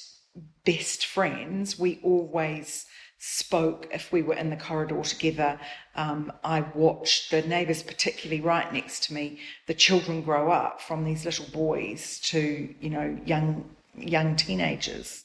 best 0.63 1.05
friends, 1.05 1.77
we 1.77 1.99
always 2.01 2.85
spoke 3.25 3.87
if 3.89 4.11
we 4.11 4.21
were 4.21 4.33
in 4.33 4.49
the 4.49 4.57
corridor 4.57 5.01
together. 5.01 5.57
Um, 5.95 6.33
I 6.43 6.59
watched 6.75 7.31
the 7.31 7.41
neighbours, 7.41 7.81
particularly 7.81 8.41
right 8.41 8.71
next 8.73 9.05
to 9.05 9.13
me, 9.13 9.39
the 9.65 9.73
children 9.73 10.21
grow 10.21 10.51
up 10.51 10.81
from 10.81 11.05
these 11.05 11.23
little 11.23 11.45
boys 11.53 12.19
to 12.25 12.75
you 12.81 12.89
know 12.89 13.17
young 13.25 13.63
young 13.95 14.35
teenagers. 14.35 15.23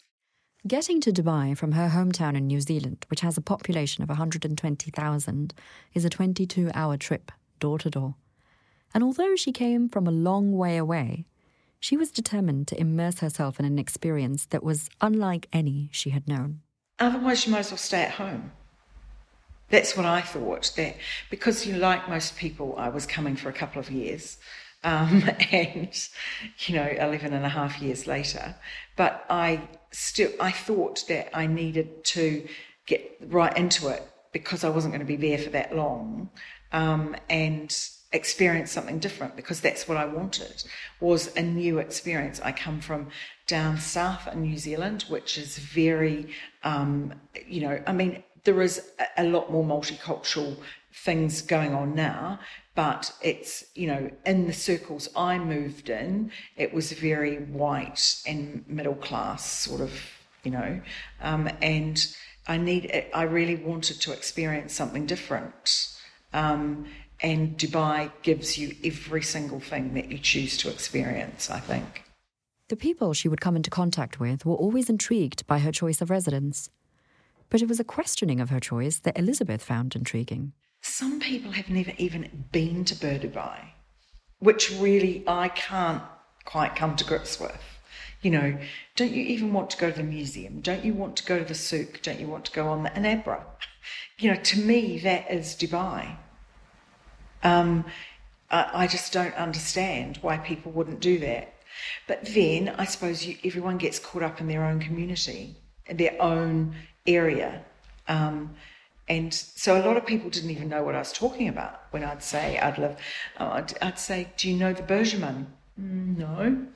Getting 0.64 1.00
to 1.00 1.12
Dubai 1.12 1.56
from 1.56 1.72
her 1.72 1.88
hometown 1.88 2.36
in 2.36 2.46
New 2.46 2.60
Zealand, 2.60 3.04
which 3.08 3.22
has 3.22 3.36
a 3.36 3.40
population 3.40 4.04
of 4.04 4.08
120,000, 4.10 5.54
is 5.94 6.04
a 6.04 6.10
22 6.10 6.70
hour 6.74 6.96
trip, 6.96 7.32
door 7.58 7.78
to 7.80 7.90
door. 7.90 8.14
And 8.94 9.02
although 9.02 9.34
she 9.34 9.50
came 9.50 9.88
from 9.88 10.06
a 10.06 10.12
long 10.12 10.52
way 10.52 10.76
away, 10.76 11.26
she 11.80 11.96
was 11.96 12.12
determined 12.12 12.68
to 12.68 12.80
immerse 12.80 13.18
herself 13.18 13.58
in 13.58 13.66
an 13.66 13.78
experience 13.78 14.46
that 14.46 14.62
was 14.62 14.88
unlike 15.00 15.48
any 15.52 15.88
she 15.90 16.10
had 16.10 16.28
known. 16.28 16.60
Otherwise, 17.00 17.46
you 17.46 17.52
might 17.52 17.60
as 17.60 17.70
well 17.70 17.78
stay 17.78 18.02
at 18.02 18.12
home. 18.12 18.52
That's 19.70 19.96
what 19.96 20.06
I 20.06 20.20
thought. 20.20 20.72
That 20.76 20.96
because 21.30 21.66
you 21.66 21.76
like 21.76 22.08
most 22.08 22.36
people, 22.36 22.74
I 22.76 22.88
was 22.88 23.06
coming 23.06 23.36
for 23.36 23.48
a 23.48 23.52
couple 23.52 23.80
of 23.80 23.90
years, 23.90 24.38
um, 24.84 25.24
and 25.52 26.08
you 26.60 26.74
know, 26.74 26.88
11 26.88 27.32
and 27.32 27.44
a 27.44 27.48
half 27.48 27.80
years 27.80 28.06
later. 28.06 28.54
But 28.96 29.24
I 29.28 29.68
still, 29.90 30.32
I 30.40 30.50
thought 30.50 31.04
that 31.08 31.36
I 31.36 31.46
needed 31.46 32.04
to 32.04 32.46
get 32.86 33.16
right 33.28 33.56
into 33.56 33.88
it 33.88 34.02
because 34.32 34.64
I 34.64 34.70
wasn't 34.70 34.92
going 34.92 35.06
to 35.06 35.06
be 35.06 35.16
there 35.16 35.38
for 35.38 35.50
that 35.50 35.74
long, 35.74 36.30
um, 36.72 37.16
and 37.28 37.74
experience 38.12 38.70
something 38.70 38.98
different 38.98 39.36
because 39.36 39.60
that's 39.60 39.86
what 39.86 39.98
I 39.98 40.06
wanted 40.06 40.64
was 41.00 41.34
a 41.36 41.42
new 41.42 41.78
experience. 41.78 42.40
I 42.42 42.52
come 42.52 42.80
from 42.80 43.08
down 43.46 43.78
south 43.78 44.26
in 44.32 44.42
New 44.42 44.56
Zealand, 44.56 45.04
which 45.08 45.36
is 45.36 45.58
very, 45.58 46.30
um, 46.64 47.14
you 47.46 47.60
know, 47.60 47.82
I 47.86 47.92
mean, 47.92 48.22
there 48.44 48.62
is 48.62 48.90
a, 49.16 49.24
lot 49.24 49.52
more 49.52 49.64
multicultural 49.64 50.56
things 50.92 51.42
going 51.42 51.74
on 51.74 51.94
now, 51.94 52.40
but 52.74 53.12
it's, 53.20 53.64
you 53.74 53.86
know, 53.86 54.10
in 54.24 54.46
the 54.46 54.52
circles 54.52 55.08
I 55.14 55.38
moved 55.38 55.90
in, 55.90 56.30
it 56.56 56.72
was 56.72 56.92
very 56.92 57.36
white 57.36 58.22
and 58.26 58.64
middle 58.68 58.94
class 58.94 59.44
sort 59.44 59.80
of, 59.82 59.92
you 60.44 60.50
know, 60.50 60.80
um, 61.20 61.50
and 61.60 62.14
I 62.46 62.56
need, 62.56 63.04
I 63.12 63.24
really 63.24 63.56
wanted 63.56 64.00
to 64.00 64.12
experience 64.12 64.72
something 64.72 65.04
different. 65.04 65.94
Um, 66.32 66.86
and 67.20 67.56
Dubai 67.58 68.10
gives 68.22 68.58
you 68.58 68.76
every 68.84 69.22
single 69.22 69.60
thing 69.60 69.94
that 69.94 70.10
you 70.10 70.18
choose 70.18 70.56
to 70.58 70.70
experience, 70.70 71.50
I 71.50 71.60
think. 71.60 72.04
The 72.68 72.76
people 72.76 73.12
she 73.12 73.28
would 73.28 73.40
come 73.40 73.56
into 73.56 73.70
contact 73.70 74.20
with 74.20 74.44
were 74.44 74.54
always 74.54 74.90
intrigued 74.90 75.46
by 75.46 75.58
her 75.60 75.72
choice 75.72 76.00
of 76.00 76.10
residence. 76.10 76.70
But 77.50 77.62
it 77.62 77.68
was 77.68 77.80
a 77.80 77.84
questioning 77.84 78.40
of 78.40 78.50
her 78.50 78.60
choice 78.60 78.98
that 78.98 79.18
Elizabeth 79.18 79.64
found 79.64 79.96
intriguing. 79.96 80.52
Some 80.82 81.18
people 81.18 81.52
have 81.52 81.70
never 81.70 81.92
even 81.98 82.44
been 82.52 82.84
to 82.84 82.94
Bur-Dubai, 82.94 83.58
which 84.38 84.70
really 84.78 85.24
I 85.26 85.48
can't 85.48 86.02
quite 86.44 86.76
come 86.76 86.94
to 86.96 87.04
grips 87.04 87.40
with. 87.40 87.62
You 88.20 88.30
know, 88.32 88.58
don't 88.96 89.12
you 89.12 89.22
even 89.22 89.52
want 89.52 89.70
to 89.70 89.78
go 89.78 89.90
to 89.90 89.96
the 89.96 90.02
museum? 90.02 90.60
Don't 90.60 90.84
you 90.84 90.92
want 90.92 91.16
to 91.16 91.24
go 91.24 91.38
to 91.38 91.44
the 91.44 91.54
souk? 91.54 92.02
Don't 92.02 92.20
you 92.20 92.26
want 92.26 92.44
to 92.46 92.52
go 92.52 92.68
on 92.68 92.82
the 92.82 92.94
an 92.94 93.06
abra? 93.06 93.44
You 94.18 94.32
know, 94.32 94.40
to 94.40 94.60
me, 94.60 94.98
that 94.98 95.30
is 95.30 95.54
Dubai. 95.54 96.16
Um, 97.42 97.84
I, 98.50 98.86
just 98.86 99.12
don't 99.12 99.34
understand 99.34 100.18
why 100.22 100.38
people 100.38 100.72
wouldn't 100.72 101.00
do 101.00 101.18
that. 101.18 101.54
But 102.06 102.24
then 102.34 102.74
I 102.78 102.84
suppose 102.84 103.24
you, 103.24 103.36
everyone 103.44 103.76
gets 103.78 103.98
caught 103.98 104.22
up 104.22 104.40
in 104.40 104.48
their 104.48 104.64
own 104.64 104.80
community, 104.80 105.56
their 105.90 106.20
own 106.20 106.74
area. 107.06 107.64
Um, 108.08 108.54
and 109.08 109.32
so 109.32 109.80
a 109.80 109.84
lot 109.84 109.96
of 109.96 110.06
people 110.06 110.30
didn't 110.30 110.50
even 110.50 110.68
know 110.68 110.82
what 110.82 110.94
I 110.94 110.98
was 110.98 111.12
talking 111.12 111.48
about 111.48 111.82
when 111.90 112.04
I'd 112.04 112.22
say 112.22 112.58
I'd 112.58 112.78
live. 112.78 112.96
Oh, 113.38 113.48
I'd, 113.48 113.72
I'd, 113.82 113.98
say, 113.98 114.28
"Do 114.36 114.50
you 114.50 114.56
know 114.56 114.72
the 114.72 114.82
Burjuman?" 114.82 115.46
Mm, 115.80 116.18
no. 116.18 116.66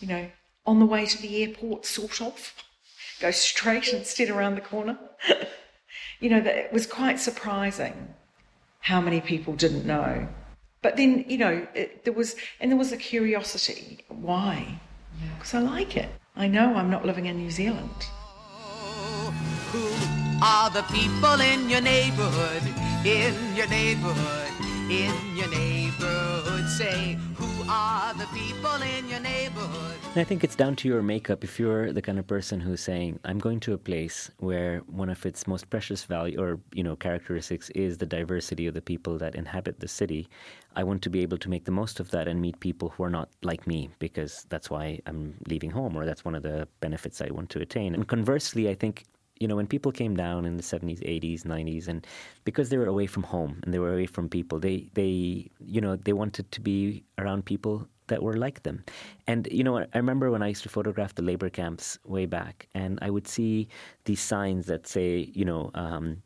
You 0.00 0.08
know, 0.08 0.30
on 0.66 0.78
the 0.78 0.86
way 0.86 1.06
to 1.06 1.22
the 1.22 1.42
airport, 1.42 1.86
sort 1.86 2.20
of. 2.20 2.54
Go 3.20 3.30
straight 3.30 3.88
instead 3.92 4.30
around 4.30 4.54
the 4.54 4.62
corner. 4.62 4.98
you 6.20 6.30
know, 6.30 6.40
that 6.40 6.56
it 6.56 6.72
was 6.72 6.86
quite 6.86 7.18
surprising 7.18 8.14
how 8.80 9.00
many 9.00 9.20
people 9.20 9.54
didn't 9.54 9.86
know. 9.86 10.26
But 10.82 10.96
then, 10.96 11.24
you 11.28 11.38
know, 11.38 11.66
it, 11.74 12.04
there 12.04 12.14
was, 12.14 12.36
and 12.58 12.70
there 12.70 12.78
was 12.78 12.92
a 12.92 12.96
curiosity. 12.96 13.98
Why? 14.08 14.80
Because 15.36 15.54
I 15.54 15.60
like 15.60 15.96
it. 15.96 16.08
I 16.36 16.48
know 16.48 16.74
I'm 16.74 16.90
not 16.90 17.04
living 17.04 17.26
in 17.26 17.36
New 17.36 17.50
Zealand. 17.50 17.90
Who 19.72 19.86
are 20.42 20.70
the 20.70 20.82
people 20.84 21.40
in 21.40 21.68
your 21.68 21.82
neighborhood? 21.82 22.62
In 23.04 23.34
your 23.54 23.68
neighborhood? 23.68 24.50
In 24.90 25.36
your 25.36 25.50
neighborhood? 25.50 26.66
Say, 26.68 27.18
are 27.70 28.12
the 28.14 28.26
people 28.26 28.82
in 28.98 29.08
your 29.08 29.20
neighborhood. 29.20 29.96
I 30.16 30.24
think 30.24 30.42
it's 30.42 30.56
down 30.56 30.74
to 30.76 30.88
your 30.88 31.02
makeup. 31.02 31.44
If 31.44 31.60
you're 31.60 31.92
the 31.92 32.02
kind 32.02 32.18
of 32.18 32.26
person 32.26 32.58
who's 32.58 32.80
saying, 32.80 33.20
"I'm 33.24 33.38
going 33.38 33.60
to 33.60 33.74
a 33.74 33.78
place 33.78 34.28
where 34.38 34.80
one 35.02 35.08
of 35.08 35.24
its 35.24 35.46
most 35.46 35.70
precious 35.70 36.02
value 36.04 36.40
or 36.42 36.58
you 36.72 36.82
know 36.82 36.96
characteristics 36.96 37.70
is 37.70 37.98
the 37.98 38.06
diversity 38.06 38.66
of 38.66 38.74
the 38.74 38.82
people 38.82 39.18
that 39.18 39.36
inhabit 39.36 39.78
the 39.78 39.86
city," 39.86 40.28
I 40.74 40.82
want 40.82 41.02
to 41.02 41.10
be 41.10 41.20
able 41.22 41.38
to 41.38 41.48
make 41.48 41.64
the 41.64 41.76
most 41.82 42.00
of 42.00 42.10
that 42.10 42.26
and 42.26 42.40
meet 42.40 42.58
people 42.58 42.88
who 42.88 43.04
are 43.04 43.14
not 43.18 43.28
like 43.42 43.68
me 43.68 43.90
because 44.00 44.46
that's 44.48 44.68
why 44.68 44.98
I'm 45.06 45.34
leaving 45.46 45.70
home 45.70 45.96
or 45.96 46.04
that's 46.04 46.24
one 46.24 46.34
of 46.34 46.42
the 46.42 46.66
benefits 46.80 47.20
I 47.20 47.30
want 47.30 47.50
to 47.50 47.60
attain. 47.60 47.94
And 47.94 48.08
conversely, 48.08 48.68
I 48.68 48.74
think 48.74 49.04
you 49.40 49.48
know, 49.48 49.56
when 49.56 49.66
people 49.66 49.90
came 49.90 50.14
down 50.14 50.44
in 50.44 50.56
the 50.58 50.62
70s, 50.62 51.00
80s, 51.00 51.44
90s, 51.44 51.88
and 51.88 52.06
because 52.44 52.68
they 52.68 52.76
were 52.76 52.86
away 52.86 53.06
from 53.06 53.22
home 53.22 53.58
and 53.64 53.72
they 53.72 53.78
were 53.78 53.92
away 53.94 54.06
from 54.06 54.28
people, 54.28 54.58
they, 54.60 54.90
they, 54.94 55.50
you 55.64 55.80
know, 55.80 55.96
they 55.96 56.12
wanted 56.12 56.50
to 56.52 56.60
be 56.60 57.02
around 57.18 57.46
people 57.46 57.88
that 58.08 58.22
were 58.22 58.36
like 58.36 58.62
them. 58.64 58.84
And, 59.26 59.48
you 59.50 59.64
know, 59.64 59.78
I 59.78 59.86
remember 59.96 60.30
when 60.30 60.42
I 60.42 60.48
used 60.48 60.62
to 60.64 60.68
photograph 60.68 61.14
the 61.14 61.22
labor 61.22 61.48
camps 61.48 61.98
way 62.04 62.26
back, 62.26 62.68
and 62.74 62.98
I 63.00 63.08
would 63.08 63.26
see 63.26 63.68
these 64.04 64.20
signs 64.20 64.66
that 64.66 64.86
say, 64.86 65.30
you 65.32 65.44
know, 65.46 65.70
um, 65.74 66.22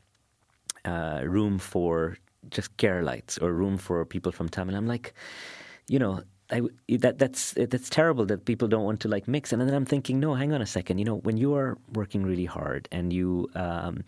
uh, 0.84 1.22
room 1.24 1.58
for 1.58 2.16
just 2.50 2.76
Keralites 2.78 3.40
or 3.40 3.52
room 3.52 3.78
for 3.78 4.04
people 4.04 4.32
from 4.32 4.48
Tamil. 4.48 4.74
I'm 4.76 4.86
like, 4.88 5.14
you 5.88 5.98
know, 5.98 6.22
I, 6.50 6.62
that 6.88 7.18
that's 7.18 7.52
that's 7.52 7.88
terrible 7.88 8.26
that 8.26 8.44
people 8.44 8.68
don't 8.68 8.84
want 8.84 9.00
to 9.00 9.08
like 9.08 9.26
mix. 9.26 9.52
And 9.52 9.62
then 9.62 9.72
I'm 9.72 9.86
thinking, 9.86 10.20
no, 10.20 10.34
hang 10.34 10.52
on 10.52 10.60
a 10.62 10.66
second. 10.66 10.98
You 10.98 11.04
know, 11.04 11.16
when 11.16 11.36
you 11.36 11.54
are 11.54 11.78
working 11.94 12.22
really 12.24 12.44
hard 12.44 12.88
and 12.92 13.12
you 13.12 13.48
um, 13.54 14.04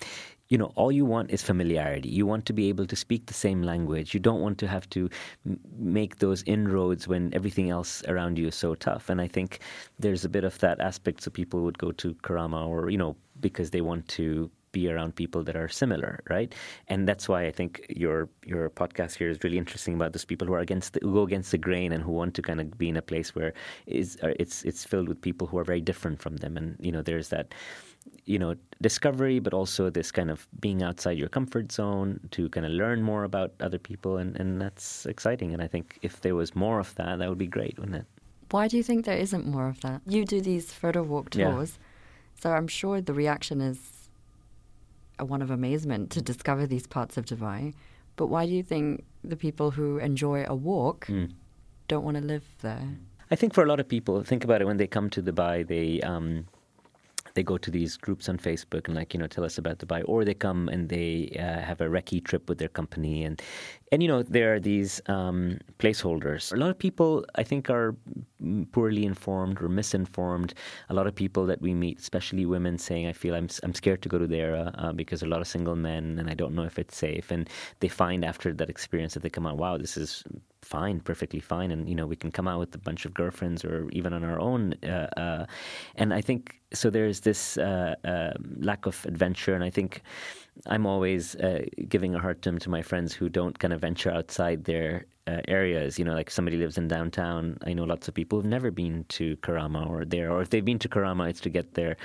you 0.49 0.59
know, 0.59 0.73
all 0.77 0.93
you 0.93 1.05
want 1.05 1.31
is 1.31 1.43
familiarity. 1.43 2.09
You 2.09 2.25
want 2.27 2.47
to 2.47 2.53
be 2.53 2.69
able 2.69 2.87
to 2.87 2.97
speak 2.97 3.27
the 3.27 3.35
same 3.35 3.63
language. 3.63 4.15
You 4.15 4.21
don't 4.21 4.41
want 4.41 4.59
to 4.59 4.69
have 4.69 4.89
to 4.91 5.11
m- 5.45 5.59
make 5.77 6.19
those 6.19 6.45
inroads 6.45 7.09
when 7.09 7.35
everything 7.35 7.71
else 7.71 8.03
around 8.07 8.39
you 8.39 8.49
is 8.49 8.55
so 8.55 8.75
tough. 8.75 9.09
And 9.11 9.21
I 9.21 9.27
think 9.27 9.61
there's 9.99 10.25
a 10.25 10.29
bit 10.29 10.45
of 10.45 10.59
that 10.61 10.81
aspect. 10.81 11.23
So 11.23 11.31
people 11.31 11.63
would 11.63 11.79
go 11.79 11.91
to 11.93 12.15
Karama 12.23 12.67
or, 12.67 12.91
you 12.91 12.99
know, 12.99 13.17
because 13.41 13.71
they 13.71 13.81
want 13.81 14.07
to 14.09 14.51
be 14.77 14.91
around 14.93 15.11
people 15.23 15.43
that 15.47 15.57
are 15.57 15.71
similar, 15.83 16.13
right? 16.29 16.51
And 16.93 17.09
that's 17.09 17.27
why 17.31 17.41
I 17.51 17.53
think 17.59 17.71
your 18.05 18.29
your 18.53 18.65
podcast 18.81 19.13
here 19.21 19.31
is 19.35 19.39
really 19.45 19.61
interesting 19.65 19.95
about 19.99 20.11
those 20.15 20.29
people 20.31 20.47
who 20.49 20.55
are 20.59 20.65
against 20.69 20.89
the, 20.93 21.01
who 21.03 21.13
go 21.21 21.25
against 21.31 21.51
the 21.55 21.63
grain 21.69 21.91
and 21.95 22.01
who 22.05 22.13
want 22.21 22.33
to 22.39 22.43
kind 22.49 22.61
of 22.61 22.67
be 22.83 22.89
in 22.93 22.97
a 23.05 23.07
place 23.13 23.29
where 23.37 23.53
is 24.01 24.09
uh, 24.23 24.43
it's 24.43 24.57
it's 24.69 24.83
filled 24.91 25.09
with 25.09 25.21
people 25.29 25.47
who 25.49 25.57
are 25.61 25.69
very 25.73 25.85
different 25.91 26.19
from 26.25 26.35
them, 26.43 26.53
and 26.59 26.69
you 26.87 26.93
know 26.95 27.03
there's 27.11 27.29
that 27.35 27.47
you 28.33 28.39
know 28.43 28.55
discovery 28.89 29.39
but 29.47 29.53
also 29.61 29.91
this 29.99 30.13
kind 30.19 30.31
of 30.35 30.47
being 30.67 30.83
outside 30.89 31.17
your 31.23 31.33
comfort 31.39 31.73
zone 31.73 32.21
to 32.37 32.49
kind 32.55 32.67
of 32.69 32.73
learn 32.73 33.03
more 33.03 33.25
about 33.25 33.51
other 33.67 33.81
people. 33.89 34.13
And, 34.23 34.31
and 34.41 34.61
that's 34.65 35.07
exciting. 35.07 35.51
And 35.55 35.61
i 35.67 35.69
think 35.75 35.99
if 36.09 36.15
there 36.25 36.37
was 36.43 36.51
more 36.65 36.79
of 36.85 36.91
that 36.99 37.19
that 37.19 37.29
would 37.31 37.43
be 37.47 37.53
great 37.59 37.75
wouldn't 37.79 38.01
it? 38.03 38.09
Why 38.55 38.69
do 38.69 38.77
you 38.77 38.85
think 38.89 38.99
there 39.05 39.23
isn't 39.27 39.45
more 39.57 39.69
of 39.75 39.81
that? 39.81 39.99
You 40.07 40.23
do 40.25 40.41
these 40.41 40.67
photo 40.83 41.03
walk 41.13 41.31
tours 41.31 41.73
yeah. 41.73 42.41
so 42.41 42.47
i'm 42.57 42.69
sure 42.81 42.97
the 43.01 43.17
reaction 43.25 43.59
is 43.71 43.96
one 45.21 45.43
of 45.43 45.51
amazement 45.51 46.11
to 46.11 46.21
discover 46.21 46.67
these 46.67 46.87
parts 46.87 47.17
of 47.17 47.25
dubai 47.25 47.73
but 48.17 48.27
why 48.27 48.47
do 48.47 48.53
you 48.53 48.63
think 48.63 49.05
the 49.23 49.37
people 49.37 49.73
who 49.73 49.99
enjoy 49.99 50.45
a 50.47 50.55
walk 50.55 51.07
mm. 51.07 51.31
don't 51.89 52.05
want 52.05 52.17
to 52.17 52.23
live 52.23 52.45
there 52.63 52.97
I 53.31 53.35
think 53.35 53.55
for 53.55 53.63
a 53.63 53.67
lot 53.67 53.81
of 53.81 53.89
people, 53.89 54.23
think 54.23 54.45
about 54.45 54.63
it 54.63 54.67
when 54.67 54.77
they 54.77 54.87
come 54.87 55.11
to 55.11 55.23
Dubai, 55.23 55.67
they 55.67 56.01
um, 56.03 56.47
they 57.37 57.43
go 57.43 57.57
to 57.59 57.71
these 57.71 57.97
groups 57.97 58.29
on 58.29 58.39
Facebook 58.39 58.89
and 58.89 58.97
like 58.97 59.15
you 59.15 59.21
know 59.21 59.29
tell 59.29 59.45
us 59.45 59.59
about 59.59 59.79
Dubai, 59.79 60.03
or 60.07 60.25
they 60.25 60.35
come 60.35 60.69
and 60.69 60.89
they 60.89 61.37
uh, 61.39 61.61
have 61.61 61.81
a 61.81 61.89
recce 61.89 62.25
trip 62.25 62.49
with 62.49 62.59
their 62.59 62.69
company, 62.81 63.23
and 63.23 63.41
and 63.93 64.03
you 64.03 64.09
know 64.09 64.23
there 64.23 64.55
are 64.55 64.61
these 64.61 65.01
um, 65.07 65.59
placeholders. 65.79 66.53
A 66.53 66.57
lot 66.57 66.71
of 66.71 66.79
people 66.79 67.25
I 67.37 67.45
think 67.45 67.71
are 67.71 67.95
poorly 68.73 69.05
informed 69.05 69.63
or 69.63 69.69
misinformed. 69.69 70.55
A 70.89 70.95
lot 70.95 71.07
of 71.07 71.15
people 71.15 71.47
that 71.47 71.61
we 71.61 71.75
meet, 71.75 72.01
especially 72.01 72.47
women, 72.47 72.79
saying 72.79 73.07
I 73.07 73.13
feel 73.13 73.35
I'm 73.37 73.49
I'm 73.63 73.75
scared 73.75 74.03
to 74.03 74.09
go 74.09 74.19
to 74.19 74.27
there 74.27 74.73
uh, 74.79 74.93
because 74.93 75.23
a 75.23 75.27
lot 75.27 75.41
of 75.41 75.47
single 75.47 75.77
men 75.77 76.19
and 76.19 76.29
I 76.31 76.35
don't 76.35 76.55
know 76.55 76.65
if 76.65 76.79
it's 76.79 76.97
safe, 76.97 77.31
and 77.31 77.49
they 77.81 77.89
find 77.89 78.25
after 78.25 78.53
that 78.55 78.71
experience 78.71 79.15
that 79.15 79.23
they 79.23 79.31
come 79.31 79.47
out, 79.47 79.59
wow, 79.59 79.77
this 79.77 79.97
is 79.97 80.25
fine, 80.67 81.01
perfectly 81.01 81.41
fine, 81.41 81.71
and 81.71 81.89
you 81.89 81.95
know 81.95 82.07
we 82.07 82.17
can 82.17 82.31
come 82.31 82.49
out 82.49 82.59
with 82.59 82.75
a 82.75 82.79
bunch 82.79 83.05
of 83.07 83.15
girlfriends 83.15 83.65
or 83.65 83.89
even 83.93 84.13
on 84.13 84.25
our 84.25 84.41
own. 84.41 84.75
Uh, 84.83 85.09
uh, 85.17 85.47
and 85.95 86.13
I 86.13 86.21
think 86.21 86.61
so. 86.73 86.91
There's 86.91 87.21
this 87.21 87.57
uh, 87.57 87.95
um, 88.05 88.57
lack 88.61 88.87
of 88.87 89.07
adventure, 89.07 89.55
and 89.55 89.63
I 89.63 89.71
think 89.71 90.03
I'm 90.67 90.87
always 90.87 91.37
uh, 91.37 91.65
giving 91.89 92.15
a 92.15 92.19
hard 92.19 92.43
time 92.43 92.59
to 92.59 92.71
my 92.71 92.83
friends 92.83 93.15
who 93.15 93.29
don't 93.29 93.59
kind 93.59 93.73
of 93.73 93.81
venture 93.81 94.11
outside 94.11 94.65
their 94.65 95.07
uh, 95.27 95.41
areas. 95.49 95.99
You 95.99 96.05
know, 96.05 96.15
like 96.15 96.31
somebody 96.31 96.57
lives 96.57 96.77
in 96.77 96.89
downtown. 96.89 97.59
I 97.67 97.73
know 97.73 97.85
lots 97.85 98.09
of 98.09 98.15
people 98.15 98.39
who've 98.39 98.51
never 98.51 98.71
been 98.71 99.05
to 99.11 99.37
Karama 99.37 99.89
or 99.89 100.05
there, 100.05 100.31
or 100.33 100.43
if 100.43 100.51
they've 100.51 100.65
been 100.65 100.81
to 100.81 100.89
Karama, 100.89 101.31
it's 101.31 101.41
to 101.43 101.51
get 101.51 101.75
their 101.75 101.97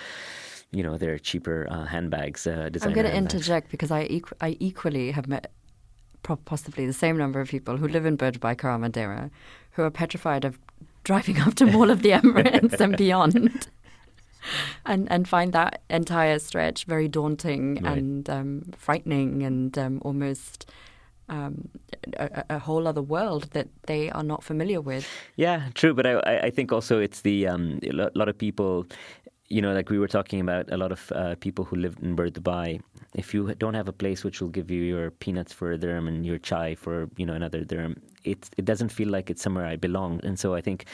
you 0.71 0.83
know 0.83 0.97
their 0.97 1.17
cheaper 1.19 1.67
uh, 1.69 1.85
handbags. 1.85 2.47
Uh, 2.47 2.69
I'm 2.81 2.93
going 2.93 3.05
to 3.07 3.15
interject 3.15 3.71
because 3.71 3.91
I 3.91 4.07
equ- 4.07 4.39
I 4.39 4.55
equally 4.59 5.11
have 5.11 5.27
met 5.27 5.51
possibly 6.23 6.85
the 6.85 6.93
same 6.93 7.17
number 7.17 7.39
of 7.39 7.49
people 7.49 7.77
who 7.77 7.87
live 7.87 8.05
in 8.05 8.17
Burdubai, 8.17 8.83
and 8.83 8.93
Deira, 8.93 9.29
who 9.71 9.83
are 9.83 9.91
petrified 9.91 10.45
of 10.45 10.59
driving 11.03 11.39
up 11.39 11.55
to 11.55 11.65
Mall 11.65 11.89
of 11.89 12.01
the 12.01 12.09
Emirates 12.11 12.79
and 12.79 12.95
beyond. 12.97 13.67
and 14.85 15.11
and 15.11 15.27
find 15.27 15.53
that 15.53 15.81
entire 15.89 16.39
stretch 16.39 16.85
very 16.85 17.07
daunting 17.07 17.75
right. 17.75 17.97
and 17.97 18.29
um, 18.29 18.63
frightening 18.75 19.43
and 19.43 19.77
um, 19.77 20.01
almost 20.03 20.69
um, 21.29 21.69
a, 22.17 22.43
a, 22.49 22.59
whole 22.59 22.87
other 22.87 23.01
world 23.01 23.49
that 23.51 23.67
they 23.83 24.09
are 24.09 24.23
not 24.23 24.43
familiar 24.43 24.81
with. 24.81 25.07
Yeah, 25.37 25.69
true. 25.75 25.93
But 25.93 26.05
I, 26.05 26.39
I 26.43 26.49
think 26.49 26.73
also 26.73 26.99
it's 26.99 27.21
the 27.21 27.47
um, 27.47 27.79
a 27.83 28.09
lot 28.15 28.27
of 28.27 28.37
people 28.37 28.85
you 29.51 29.61
know, 29.61 29.73
like 29.73 29.89
we 29.89 29.99
were 29.99 30.07
talking 30.07 30.39
about 30.39 30.71
a 30.71 30.77
lot 30.77 30.91
of 30.93 31.11
uh, 31.13 31.35
people 31.39 31.65
who 31.65 31.75
live 31.75 31.97
in 32.01 32.15
Dubai. 32.15 32.79
If 33.13 33.33
you 33.33 33.53
don't 33.55 33.73
have 33.73 33.89
a 33.89 33.93
place 33.93 34.23
which 34.23 34.39
will 34.41 34.49
give 34.49 34.71
you 34.71 34.81
your 34.83 35.11
peanuts 35.11 35.51
for 35.51 35.73
a 35.73 35.77
dirham 35.77 36.07
and 36.07 36.25
your 36.25 36.37
chai 36.37 36.75
for 36.75 37.09
you 37.17 37.25
know 37.25 37.33
another 37.33 37.65
dirham, 37.65 38.01
it 38.23 38.49
it 38.57 38.63
doesn't 38.63 38.89
feel 38.89 39.09
like 39.09 39.29
it's 39.29 39.41
somewhere 39.41 39.65
I 39.65 39.75
belong. 39.75 40.21
And 40.23 40.39
so 40.39 40.55
I 40.55 40.61
think, 40.61 40.85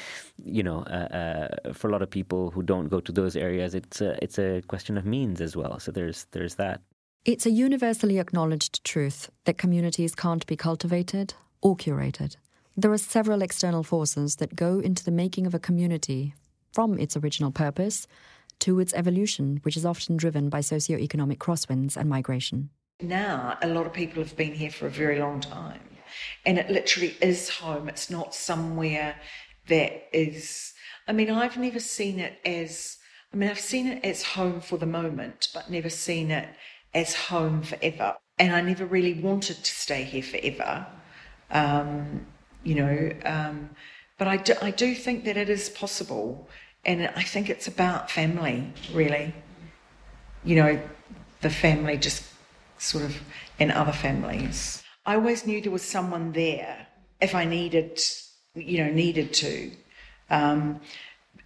you 0.43 0.63
know, 0.63 0.79
uh, 0.97 1.07
uh, 1.21 1.73
for 1.73 1.87
a 1.87 1.91
lot 1.91 2.01
of 2.01 2.09
people 2.09 2.49
who 2.49 2.63
don't 2.63 2.87
go 2.89 2.99
to 2.99 3.11
those 3.11 3.35
areas, 3.35 3.75
it's 3.75 4.01
a, 4.01 4.17
it's 4.23 4.39
a 4.39 4.61
question 4.67 4.97
of 4.97 5.05
means 5.05 5.39
as 5.39 5.55
well. 5.55 5.79
So 5.79 5.91
there's 5.91 6.25
there's 6.31 6.55
that. 6.55 6.81
It's 7.25 7.45
a 7.45 7.51
universally 7.51 8.17
acknowledged 8.17 8.83
truth 8.83 9.29
that 9.45 9.57
communities 9.59 10.15
can't 10.15 10.45
be 10.47 10.55
cultivated 10.55 11.35
or 11.61 11.75
curated. 11.75 12.37
There 12.75 12.91
are 12.91 12.97
several 12.97 13.41
external 13.41 13.83
forces 13.83 14.37
that 14.37 14.55
go 14.55 14.79
into 14.79 15.03
the 15.03 15.11
making 15.11 15.45
of 15.45 15.53
a 15.53 15.59
community 15.59 16.33
from 16.71 16.97
its 16.97 17.17
original 17.17 17.51
purpose 17.51 18.07
to 18.59 18.79
its 18.79 18.93
evolution, 18.93 19.59
which 19.63 19.77
is 19.77 19.85
often 19.85 20.17
driven 20.17 20.49
by 20.49 20.61
socio-economic 20.61 21.39
crosswinds 21.39 21.95
and 21.97 22.09
migration. 22.09 22.69
Now, 23.01 23.57
a 23.61 23.67
lot 23.67 23.85
of 23.85 23.93
people 23.93 24.23
have 24.23 24.35
been 24.35 24.53
here 24.53 24.71
for 24.71 24.87
a 24.87 24.91
very 24.91 25.19
long 25.19 25.39
time, 25.39 25.81
and 26.45 26.57
it 26.57 26.69
literally 26.69 27.15
is 27.21 27.49
home. 27.49 27.87
It's 27.87 28.09
not 28.09 28.33
somewhere 28.33 29.15
that 29.67 30.07
is. 30.11 30.73
I 31.07 31.13
mean, 31.13 31.29
I've 31.29 31.57
never 31.57 31.79
seen 31.79 32.19
it 32.19 32.39
as. 32.45 32.97
I 33.33 33.37
mean, 33.37 33.49
I've 33.49 33.59
seen 33.59 33.87
it 33.87 34.05
as 34.05 34.23
home 34.23 34.61
for 34.61 34.77
the 34.77 34.85
moment, 34.85 35.49
but 35.53 35.69
never 35.69 35.89
seen 35.89 36.31
it 36.31 36.47
as 36.93 37.13
home 37.13 37.61
forever. 37.61 38.15
And 38.39 38.55
I 38.55 38.61
never 38.61 38.85
really 38.85 39.13
wanted 39.13 39.57
to 39.63 39.71
stay 39.71 40.03
here 40.03 40.23
forever. 40.23 40.87
Um, 41.51 42.25
you 42.63 42.75
know, 42.75 43.11
um, 43.25 43.69
but 44.17 44.27
I 44.27 44.37
do, 44.37 44.53
I 44.61 44.71
do 44.71 44.95
think 44.95 45.25
that 45.25 45.37
it 45.37 45.49
is 45.49 45.69
possible 45.69 46.49
and 46.87 47.11
I 47.15 47.21
think 47.21 47.49
it's 47.49 47.67
about 47.67 48.09
family, 48.09 48.71
really. 48.93 49.33
You 50.43 50.55
know, 50.55 50.81
the 51.41 51.49
family 51.49 51.97
just 51.97 52.23
sort 52.77 53.03
of, 53.03 53.21
and 53.59 53.71
other 53.71 53.91
families. 53.91 54.81
I 55.05 55.15
always 55.15 55.45
knew 55.45 55.61
there 55.61 55.71
was 55.71 55.83
someone 55.83 56.31
there 56.31 56.87
if 57.19 57.35
I 57.35 57.43
needed, 57.43 57.99
you 58.55 58.83
know, 58.83 58.89
needed 58.89 59.33
to. 59.33 59.71
Um, 60.29 60.79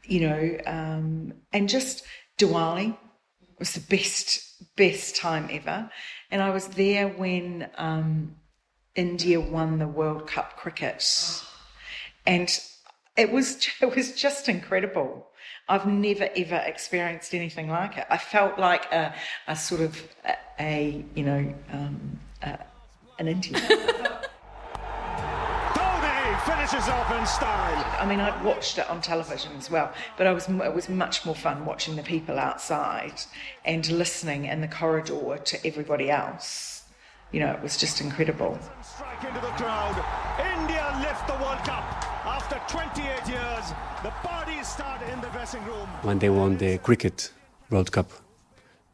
you 0.04 0.22
know, 0.22 0.58
um, 0.68 1.34
and 1.52 1.68
just 1.68 2.04
Diwali 2.38 2.96
was 3.58 3.74
the 3.74 3.80
best, 3.80 4.76
best 4.76 5.16
time 5.16 5.50
ever. 5.52 5.90
And 6.30 6.42
I 6.42 6.52
was 6.52 6.68
there 6.68 7.08
when 7.08 7.70
um, 7.78 8.36
India 8.96 9.40
won 9.40 9.80
the 9.80 9.88
World 9.88 10.28
Cup 10.28 10.58
cricket. 10.58 11.04
And 12.28 12.50
it 13.18 13.32
was, 13.32 13.68
it 13.82 13.96
was 13.96 14.14
just 14.14 14.50
incredible. 14.50 15.28
I've 15.70 15.88
never 15.88 16.30
ever 16.36 16.62
experienced 16.66 17.34
anything 17.34 17.70
like 17.70 17.98
it. 17.98 18.06
I 18.10 18.18
felt 18.18 18.60
like 18.60 18.92
a, 18.92 19.14
a 19.48 19.56
sort 19.56 19.82
of 19.82 20.02
a, 20.26 20.36
a 20.60 21.06
you 21.16 21.24
know 21.24 21.54
um, 21.72 22.20
a, 22.42 22.60
an 23.20 23.28
Indian. 23.28 23.62
finishes 26.46 26.90
off 26.90 27.12
in 27.12 27.26
style. 27.26 27.86
I 28.00 28.06
mean, 28.06 28.20
I'd 28.20 28.44
watched 28.44 28.78
it 28.78 28.90
on 28.90 29.02
television 29.02 29.52
as 29.58 29.70
well, 29.70 29.92
but 30.18 30.28
I 30.28 30.32
was 30.32 30.48
it 30.48 30.74
was 30.74 30.90
much 30.90 31.26
more 31.26 31.36
fun 31.36 31.66
watching 31.66 31.96
the 31.96 32.04
people 32.04 32.40
outside 32.40 33.22
and 33.66 33.88
listening 33.90 34.46
in 34.46 34.62
the 34.62 34.68
corridor 34.68 35.38
to 35.38 35.68
everybody 35.68 36.10
else. 36.10 36.84
You 37.32 37.42
know, 37.42 37.52
it 37.52 37.62
was 37.62 37.78
just 37.78 38.02
incredible. 38.02 38.60
Strike 38.84 39.24
into 39.24 39.40
the 39.40 39.54
crowd. 39.56 39.96
India 40.60 40.86
lift 41.00 41.28
the 41.28 41.34
World 41.34 41.60
Cup. 41.60 41.84
After 42.26 42.60
28 42.68 43.28
years, 43.28 43.66
the 44.04 44.12
parties 44.62 44.74
start 44.74 45.02
in 45.14 45.22
the 45.22 45.28
dressing 45.30 45.64
room. 45.66 45.88
When 46.04 46.20
they 46.20 46.30
won 46.30 46.58
the 46.58 46.78
cricket 46.80 47.32
World 47.70 47.92
Cup, 47.92 48.12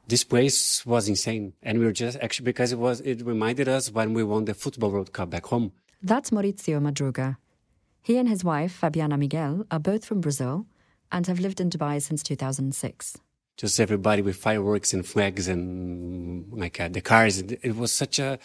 this 0.07 0.23
place 0.23 0.85
was 0.85 1.09
insane, 1.09 1.53
and 1.61 1.79
we 1.79 1.85
were 1.85 1.91
just 1.91 2.17
actually 2.21 2.45
because 2.45 2.71
it 2.71 2.79
was 2.79 3.01
it 3.01 3.25
reminded 3.25 3.67
us 3.67 3.91
when 3.91 4.13
we 4.13 4.23
won 4.23 4.45
the 4.45 4.53
football 4.53 4.91
World 4.91 5.11
Cup 5.13 5.29
back 5.29 5.45
home. 5.47 5.71
That's 6.01 6.29
Maurizio 6.29 6.79
Madruga. 6.79 7.37
He 8.01 8.17
and 8.17 8.29
his 8.29 8.43
wife 8.43 8.79
Fabiana 8.81 9.17
Miguel 9.17 9.65
are 9.69 9.79
both 9.79 10.05
from 10.05 10.21
Brazil 10.21 10.65
and 11.11 11.27
have 11.27 11.39
lived 11.39 11.59
in 11.59 11.69
Dubai 11.69 12.01
since 12.01 12.23
2006. 12.23 13.17
Just 13.57 13.79
everybody 13.79 14.21
with 14.21 14.35
fireworks 14.37 14.93
and 14.93 15.05
flags 15.05 15.47
and 15.47 16.53
like 16.53 16.79
uh, 16.79 16.87
the 16.87 17.01
cars. 17.01 17.39
It, 17.39 17.59
it 17.63 17.75
was 17.75 17.91
such 17.91 18.19
a 18.19 18.39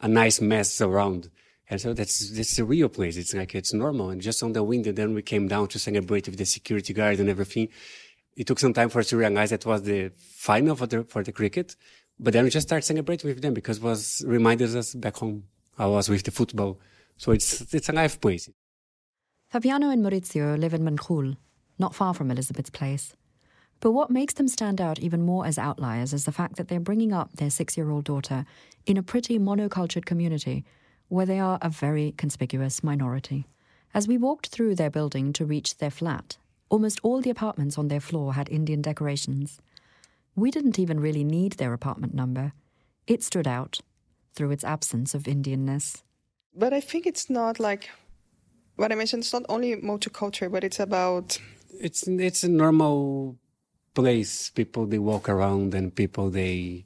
a 0.00 0.08
nice 0.08 0.40
mess 0.40 0.80
around. 0.80 1.30
And 1.68 1.80
so 1.80 1.92
that's, 1.92 2.30
that's 2.30 2.56
the 2.56 2.64
real 2.64 2.88
place. 2.88 3.16
It's 3.16 3.34
like, 3.34 3.54
it's 3.54 3.72
normal. 3.72 4.10
And 4.10 4.20
just 4.20 4.42
on 4.42 4.52
the 4.52 4.62
wind, 4.62 4.86
and 4.86 4.96
then 4.96 5.14
we 5.14 5.22
came 5.22 5.48
down 5.48 5.68
to 5.68 5.78
celebrate 5.78 6.28
with 6.28 6.38
the 6.38 6.46
security 6.46 6.92
guard 6.92 7.18
and 7.18 7.28
everything. 7.28 7.68
It 8.36 8.46
took 8.46 8.58
some 8.58 8.72
time 8.72 8.88
for 8.88 9.00
us 9.00 9.08
to 9.08 9.16
realize 9.16 9.50
that 9.50 9.66
was 9.66 9.82
the 9.82 10.12
final 10.18 10.76
for 10.76 10.86
the, 10.86 11.04
for 11.04 11.24
the 11.24 11.32
cricket. 11.32 11.74
But 12.18 12.32
then 12.32 12.44
we 12.44 12.50
just 12.50 12.68
started 12.68 12.86
celebrating 12.86 13.28
with 13.28 13.42
them 13.42 13.54
because 13.54 13.78
it 13.78 13.82
was 13.82 14.22
reminded 14.26 14.74
us 14.76 14.94
back 14.94 15.16
home. 15.16 15.44
I 15.78 15.86
was 15.86 16.08
with 16.08 16.22
the 16.22 16.30
football. 16.30 16.78
So 17.16 17.32
it's, 17.32 17.74
it's 17.74 17.88
a 17.88 17.92
life 17.92 18.20
place. 18.20 18.48
Fabiana 19.52 19.92
and 19.92 20.04
Maurizio 20.04 20.58
live 20.58 20.74
in 20.74 20.82
Mankhool, 20.82 21.36
not 21.78 21.94
far 21.94 22.14
from 22.14 22.30
Elizabeth's 22.30 22.70
place. 22.70 23.14
But 23.80 23.92
what 23.92 24.10
makes 24.10 24.34
them 24.34 24.48
stand 24.48 24.80
out 24.80 24.98
even 25.00 25.22
more 25.22 25.46
as 25.46 25.58
outliers 25.58 26.12
is 26.12 26.24
the 26.24 26.32
fact 26.32 26.56
that 26.56 26.68
they're 26.68 26.80
bringing 26.80 27.12
up 27.12 27.32
their 27.32 27.50
six 27.50 27.76
year 27.76 27.90
old 27.90 28.04
daughter 28.04 28.46
in 28.86 28.96
a 28.96 29.02
pretty 29.02 29.38
monocultured 29.38 30.06
community 30.06 30.64
where 31.08 31.26
they 31.26 31.38
are 31.38 31.58
a 31.62 31.68
very 31.68 32.12
conspicuous 32.16 32.82
minority. 32.82 33.46
As 33.94 34.08
we 34.08 34.18
walked 34.18 34.48
through 34.48 34.74
their 34.74 34.90
building 34.90 35.32
to 35.34 35.44
reach 35.44 35.78
their 35.78 35.90
flat, 35.90 36.38
almost 36.68 37.00
all 37.02 37.20
the 37.20 37.30
apartments 37.30 37.78
on 37.78 37.88
their 37.88 38.00
floor 38.00 38.34
had 38.34 38.48
Indian 38.48 38.82
decorations. 38.82 39.60
We 40.34 40.50
didn't 40.50 40.78
even 40.78 41.00
really 41.00 41.24
need 41.24 41.52
their 41.52 41.72
apartment 41.72 42.14
number. 42.14 42.52
It 43.06 43.22
stood 43.22 43.46
out 43.46 43.80
through 44.34 44.50
its 44.50 44.64
absence 44.64 45.14
of 45.14 45.22
Indianness. 45.22 46.02
But 46.54 46.72
I 46.72 46.80
think 46.80 47.06
it's 47.06 47.30
not 47.30 47.58
like 47.60 47.88
what 48.76 48.92
I 48.92 48.94
mentioned. 48.94 49.22
It's 49.22 49.32
not 49.32 49.44
only 49.48 49.76
multicultural, 49.76 50.52
but 50.52 50.64
it's 50.64 50.80
about. 50.80 51.38
It's 51.80 52.06
it's 52.06 52.44
a 52.44 52.48
normal 52.48 53.36
place. 53.94 54.50
People 54.50 54.86
they 54.86 54.98
walk 54.98 55.28
around 55.28 55.74
and 55.74 55.94
people 55.94 56.30
they 56.30 56.84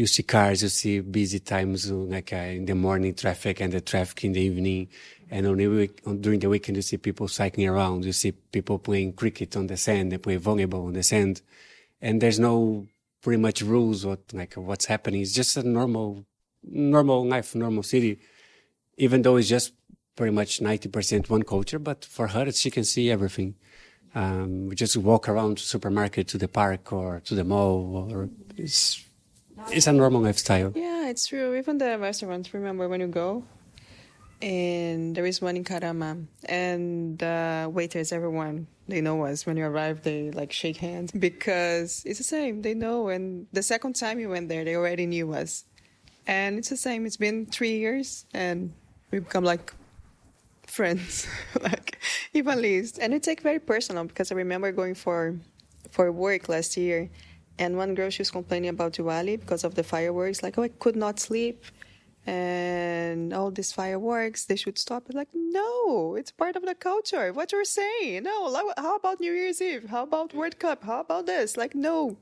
you 0.00 0.06
see 0.06 0.22
cars, 0.22 0.62
you 0.62 0.70
see 0.70 1.00
busy 1.00 1.40
times 1.40 1.90
like 1.90 2.32
uh, 2.32 2.36
in 2.58 2.64
the 2.64 2.74
morning 2.74 3.14
traffic 3.14 3.60
and 3.60 3.70
the 3.70 3.82
traffic 3.82 4.24
in 4.24 4.32
the 4.32 4.40
evening. 4.40 4.88
And 5.30 5.46
on 5.46 5.58
the 5.58 5.68
week, 5.68 6.00
on, 6.06 6.22
during 6.22 6.40
the 6.40 6.48
weekend, 6.48 6.76
you 6.76 6.82
see 6.82 6.96
people 6.96 7.28
cycling 7.28 7.68
around. 7.68 8.06
You 8.06 8.12
see 8.12 8.32
people 8.32 8.78
playing 8.78 9.12
cricket 9.12 9.56
on 9.56 9.66
the 9.66 9.76
sand. 9.76 10.10
They 10.10 10.16
play 10.16 10.38
volleyball 10.38 10.86
on 10.86 10.94
the 10.94 11.02
sand. 11.02 11.42
And 12.00 12.18
there's 12.18 12.38
no 12.38 12.86
pretty 13.20 13.42
much 13.42 13.60
rules 13.60 14.06
what, 14.06 14.20
like 14.32 14.54
what's 14.54 14.86
happening. 14.86 15.20
It's 15.20 15.34
just 15.34 15.58
a 15.58 15.62
normal, 15.62 16.24
normal 16.62 17.26
life, 17.26 17.54
normal 17.54 17.82
city. 17.82 18.20
Even 18.96 19.20
though 19.20 19.36
it's 19.36 19.48
just 19.48 19.74
pretty 20.16 20.34
much 20.34 20.60
90% 20.60 21.28
one 21.28 21.42
culture, 21.42 21.78
but 21.78 22.06
for 22.06 22.28
her, 22.28 22.50
she 22.52 22.70
can 22.70 22.84
see 22.84 23.10
everything. 23.10 23.54
Um, 24.14 24.66
we 24.66 24.74
just 24.76 24.96
walk 24.96 25.28
around 25.28 25.58
to 25.58 25.62
supermarket, 25.62 26.26
to 26.28 26.38
the 26.38 26.48
park 26.48 26.90
or 26.90 27.20
to 27.26 27.34
the 27.34 27.44
mall 27.44 28.08
or 28.10 28.30
it's, 28.56 29.04
it's 29.68 29.86
a 29.86 29.92
normal 29.92 30.22
lifestyle. 30.22 30.72
Yeah, 30.74 31.08
it's 31.08 31.26
true. 31.26 31.56
Even 31.56 31.78
the 31.78 31.98
restaurants, 31.98 32.52
remember 32.54 32.88
when 32.88 33.00
you 33.00 33.06
go, 33.06 33.44
and 34.42 35.14
there 35.14 35.26
is 35.26 35.40
one 35.40 35.56
in 35.56 35.64
Karama, 35.64 36.26
and 36.46 37.18
the 37.18 37.70
waiters, 37.72 38.12
everyone, 38.12 38.66
they 38.88 39.00
know 39.00 39.24
us. 39.24 39.46
When 39.46 39.56
you 39.56 39.64
arrive, 39.64 40.02
they 40.02 40.30
like 40.30 40.52
shake 40.52 40.78
hands 40.78 41.12
because 41.12 42.02
it's 42.06 42.18
the 42.18 42.24
same. 42.24 42.62
They 42.62 42.74
know, 42.74 43.08
and 43.08 43.46
the 43.52 43.62
second 43.62 43.94
time 43.94 44.18
you 44.18 44.28
went 44.28 44.48
there, 44.48 44.64
they 44.64 44.76
already 44.76 45.06
knew 45.06 45.32
us, 45.32 45.64
and 46.26 46.58
it's 46.58 46.70
the 46.70 46.76
same. 46.76 47.06
It's 47.06 47.16
been 47.16 47.46
three 47.46 47.78
years, 47.78 48.24
and 48.32 48.72
we 49.10 49.18
become 49.20 49.44
like 49.44 49.74
friends, 50.66 51.26
like 51.60 51.98
even 52.32 52.62
least, 52.62 52.98
and 52.98 53.12
it 53.12 53.22
take 53.22 53.40
very 53.42 53.58
personal 53.58 54.04
because 54.04 54.32
I 54.32 54.34
remember 54.34 54.72
going 54.72 54.94
for 54.94 55.36
for 55.90 56.10
work 56.12 56.48
last 56.48 56.76
year, 56.76 57.10
and 57.60 57.76
one 57.76 57.94
girl 57.94 58.10
she 58.10 58.22
was 58.22 58.30
complaining 58.30 58.70
about 58.70 58.94
Diwali 58.94 59.38
because 59.38 59.62
of 59.64 59.74
the 59.74 59.84
fireworks, 59.84 60.42
like 60.42 60.58
oh 60.58 60.62
I 60.62 60.68
could 60.68 60.96
not 60.96 61.20
sleep. 61.20 61.62
And 62.26 63.32
all 63.32 63.50
these 63.50 63.72
fireworks 63.72 64.46
they 64.46 64.56
should 64.56 64.78
stop. 64.78 65.04
Like 65.12 65.28
no 65.34 66.16
it's 66.18 66.32
part 66.32 66.56
of 66.56 66.64
the 66.64 66.74
culture. 66.74 67.32
What 67.32 67.52
you're 67.52 67.64
saying. 67.80 68.24
No 68.24 68.34
how 68.76 68.96
about 68.96 69.20
new 69.20 69.32
year's 69.32 69.60
eve? 69.60 69.84
How 69.90 70.02
about 70.04 70.34
world 70.34 70.58
cup? 70.58 70.84
How 70.84 71.00
about 71.00 71.26
this? 71.26 71.56
Like 71.56 71.74
no. 71.74 72.16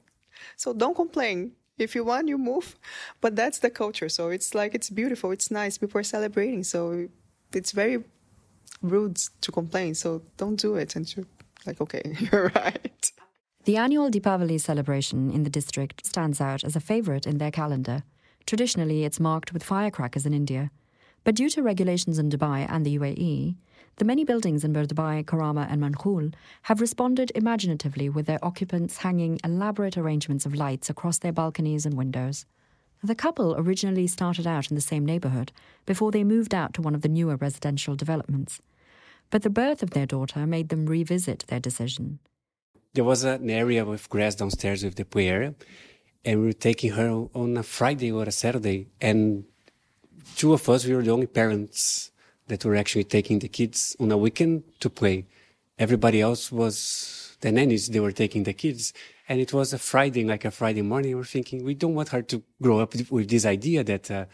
So 0.57 0.73
don't 0.73 0.95
complain. 0.95 1.53
If 1.79 1.95
you 1.95 2.03
want 2.05 2.27
you 2.29 2.39
move. 2.39 2.77
But 3.21 3.37
that's 3.37 3.61
the 3.61 3.71
culture. 3.71 4.09
So 4.09 4.31
it's 4.31 4.55
like 4.55 4.75
it's 4.75 4.91
beautiful. 4.91 5.31
It's 5.31 5.51
nice. 5.51 5.79
People 5.79 6.01
are 6.01 6.11
celebrating. 6.17 6.65
So 6.65 7.09
it's 7.53 7.73
very 7.73 7.99
rude 8.83 9.17
to 9.43 9.53
complain. 9.53 9.95
So 9.95 10.23
don't 10.37 10.57
do 10.57 10.75
it. 10.75 10.97
And 10.97 11.05
you're 11.15 11.27
like 11.67 11.81
okay 11.81 12.03
you're 12.33 12.51
right 12.55 12.98
the 13.69 13.77
annual 13.77 14.11
Deepavali 14.11 14.59
celebration 14.59 15.31
in 15.31 15.43
the 15.43 15.51
district 15.51 16.07
stands 16.07 16.41
out 16.41 16.65
as 16.65 16.75
a 16.75 16.81
favorite 16.81 17.27
in 17.27 17.37
their 17.37 17.51
calendar 17.51 18.03
Traditionally, 18.49 19.05
it's 19.05 19.21
marked 19.21 19.53
with 19.53 19.63
firecrackers 19.63 20.25
in 20.25 20.33
India. 20.33 20.71
But 21.23 21.35
due 21.35 21.51
to 21.51 21.63
regulations 21.63 22.19
in 22.19 22.31
Dubai 22.31 22.67
and 22.67 22.87
the 22.87 22.99
UAE, 22.99 23.57
the 23.97 24.07
many 24.07 24.25
buildings 24.25 24.65
in 24.65 24.73
Dubai, 24.73 25.23
Karama, 25.23 25.71
and 25.71 25.83
Mankhool 25.83 26.33
have 26.63 26.81
responded 26.81 27.31
imaginatively 27.35 28.09
with 28.09 28.25
their 28.25 28.43
occupants 28.43 28.97
hanging 28.97 29.39
elaborate 29.45 29.99
arrangements 29.99 30.47
of 30.47 30.55
lights 30.55 30.89
across 30.89 31.19
their 31.19 31.31
balconies 31.31 31.85
and 31.85 31.95
windows. 31.95 32.47
The 33.05 33.15
couple 33.15 33.55
originally 33.55 34.07
started 34.07 34.47
out 34.47 34.71
in 34.71 34.77
the 34.77 34.81
same 34.81 35.05
neighborhood 35.05 35.53
before 35.85 36.11
they 36.11 36.25
moved 36.25 36.55
out 36.55 36.73
to 36.73 36.81
one 36.81 36.95
of 36.95 37.03
the 37.03 37.11
newer 37.11 37.37
residential 37.37 37.97
developments. 37.97 38.63
But 39.29 39.43
the 39.43 39.51
birth 39.51 39.83
of 39.83 39.91
their 39.91 40.07
daughter 40.07 40.47
made 40.47 40.71
them 40.71 40.87
revisit 40.87 41.45
their 41.49 41.61
decision. 41.61 42.19
There 42.95 43.05
was 43.05 43.25
an 43.25 43.51
area 43.51 43.85
with 43.85 44.09
grass 44.09 44.35
downstairs 44.35 44.83
with 44.83 44.97
the 44.97 45.05
play 45.05 45.29
area, 45.29 45.55
and 46.25 46.41
we 46.41 46.47
were 46.47 46.53
taking 46.53 46.93
her 46.93 47.27
on 47.35 47.57
a 47.57 47.63
Friday 47.63 48.11
or 48.11 48.25
a 48.25 48.33
Saturday. 48.33 48.89
And 49.01 49.45
two 50.37 50.53
of 50.53 50.69
us, 50.69 50.87
we 50.87 50.95
were 50.95 51.03
the 51.03 51.11
only 51.11 51.27
parents 51.27 52.11
that 52.49 52.65
were 52.65 52.77
actually 52.77 53.05
taking 53.05 53.39
the 53.39 53.49
kids 53.49 53.95
on 54.01 54.11
a 54.11 54.17
weekend 54.17 54.65
to 54.81 54.91
play. 54.91 55.27
Everybody 55.79 56.21
else 56.21 56.51
was 56.51 57.37
the 57.41 57.53
nannies. 57.53 57.89
They 57.89 58.01
were 58.01 58.13
taking 58.13 58.45
the 58.45 58.55
kids. 58.55 58.93
And 59.29 59.39
it 59.39 59.53
was 59.53 59.73
a 59.73 59.79
Friday, 59.79 60.25
like 60.25 60.45
a 60.45 60.51
Friday 60.51 60.83
morning. 60.83 61.15
We 61.15 61.21
are 61.21 61.25
thinking, 61.25 61.65
we 61.65 61.75
don't 61.75 61.95
want 61.95 62.09
her 62.09 62.23
to 62.23 62.43
grow 62.61 62.81
up 62.81 62.95
with 63.11 63.29
this 63.29 63.45
idea 63.45 63.85
that, 63.85 64.11
uh, 64.11 64.25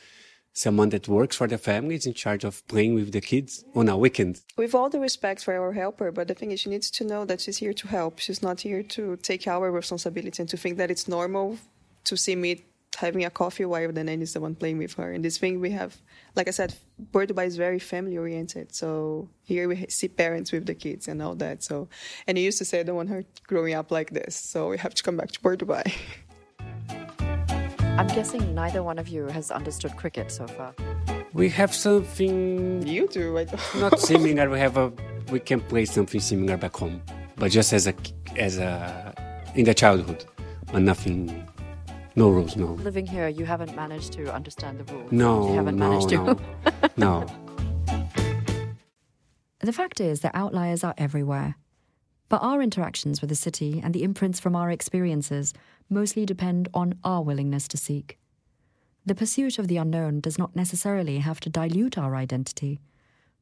someone 0.55 0.89
that 0.91 1.09
works 1.09 1.37
for 1.37 1.47
the 1.47 1.59
family 1.59 1.97
is 1.97 2.07
in 2.07 2.15
charge 2.15 2.45
of 2.45 2.67
playing 2.69 2.95
with 2.95 3.13
the 3.13 3.21
kids 3.21 3.65
on 3.75 3.89
a 3.89 3.99
weekend. 3.99 4.41
With 4.57 4.75
all 4.75 4.89
the 4.89 5.01
respect 5.01 5.45
for 5.45 5.55
our 5.55 5.73
helper, 5.73 6.11
but 6.13 6.29
the 6.29 6.35
thing 6.35 6.53
is, 6.53 6.61
she 6.61 6.71
needs 6.71 6.91
to 6.93 7.05
know 7.05 7.25
that 7.25 7.41
she's 7.41 7.59
here 7.59 7.75
to 7.75 7.89
help. 7.89 8.21
She's 8.21 8.43
not 8.43 8.61
here 8.61 8.83
to 8.83 9.17
take 9.17 9.47
our 9.49 9.71
responsibility 9.71 10.41
and 10.41 10.49
to 10.49 10.57
think 10.57 10.79
that 10.79 10.91
it's 10.91 11.09
normal 11.09 11.59
to 12.05 12.17
see 12.17 12.37
me 12.37 12.65
having 12.97 13.25
a 13.25 13.31
coffee 13.31 13.65
while 13.65 13.91
the 13.91 14.05
nanny 14.05 14.23
is 14.23 14.35
the 14.35 14.41
one 14.41 14.55
playing 14.55 14.79
with 14.79 14.95
her. 14.95 15.13
And 15.13 15.25
this 15.25 15.39
thing 15.39 15.61
we 15.61 15.71
have, 15.73 15.97
like 16.37 16.47
I 16.47 16.53
said, 16.53 16.75
Dubai 17.13 17.47
is 17.47 17.57
very 17.57 17.81
family 17.81 18.17
oriented. 18.17 18.75
So 18.75 19.29
here 19.43 19.69
we 19.69 19.87
see 19.89 20.09
parents 20.09 20.53
with 20.53 20.67
the 20.67 20.75
kids 20.75 21.09
and 21.09 21.21
all 21.21 21.35
that. 21.37 21.65
So, 21.65 21.89
and 22.27 22.39
he 22.39 22.45
used 22.45 22.59
to 22.59 22.65
say, 22.65 22.81
I 22.81 22.83
don't 22.85 22.97
want 22.97 23.09
her 23.09 23.25
growing 23.49 23.75
up 23.75 23.91
like 23.91 24.11
this. 24.11 24.37
So 24.37 24.69
we 24.69 24.79
have 24.79 24.95
to 24.95 25.03
come 25.03 25.17
back 25.17 25.33
to 25.33 25.41
Dubai. 25.41 25.93
I'm 27.97 28.09
guessing 28.09 28.55
neither 28.57 28.83
one 28.83 28.99
of 28.99 29.07
you 29.07 29.27
has 29.27 29.53
understood 29.53 29.97
cricket 29.97 30.33
so 30.33 30.49
far. 30.49 30.75
We 31.33 31.49
have 31.51 31.73
something. 31.73 32.85
You 32.87 33.07
do, 33.07 33.39
I 33.39 33.45
don't. 33.45 33.75
Not 33.77 34.01
similar. 34.01 34.51
We 34.51 34.59
have 34.59 34.77
a. 34.77 34.93
We 35.31 35.39
can 35.39 35.61
play 35.61 35.85
something 35.85 36.21
similar 36.21 36.57
back 36.57 36.77
home, 36.77 37.01
but 37.37 37.53
just 37.53 37.73
as 37.73 37.87
a 37.87 37.95
as 38.37 38.59
a 38.59 39.15
in 39.55 39.65
the 39.65 39.75
childhood, 39.75 40.25
but 40.73 40.83
nothing 40.83 41.47
no 42.17 42.31
rules, 42.31 42.57
no. 42.57 42.73
Living 42.75 43.07
here, 43.07 43.29
you 43.29 43.45
haven't 43.45 43.75
managed 43.77 44.13
to 44.15 44.33
understand 44.33 44.79
the 44.79 44.93
rules. 44.93 45.13
No, 45.13 45.49
you 45.49 45.55
haven't 45.55 45.77
no, 45.77 45.91
managed 45.91 46.09
to. 46.11 46.17
no, 46.17 46.39
no. 46.97 47.27
The 49.61 49.73
fact 49.73 50.01
is 50.01 50.21
that 50.21 50.33
outliers 50.35 50.83
are 50.85 50.95
everywhere. 50.99 51.57
But 52.35 52.43
our 52.43 52.61
interactions 52.63 53.21
with 53.21 53.31
the 53.31 53.37
city 53.37 53.81
and 53.81 53.95
the 53.95 54.03
imprints 54.03 54.41
from 54.41 54.57
our 54.57 54.69
experiences 54.69 55.55
mostly 55.89 56.27
depend 56.27 56.69
on 56.75 56.99
our 57.05 57.23
willingness 57.23 57.69
to 57.69 57.77
seek. 57.77 58.19
The 59.07 59.15
pursuit 59.15 59.61
of 59.61 59.69
the 59.69 59.77
unknown 59.77 60.19
does 60.19 60.37
not 60.37 60.57
necessarily 60.57 61.19
have 61.19 61.39
to 61.43 61.49
dilute 61.49 61.97
our 61.97 62.17
identity. 62.17 62.81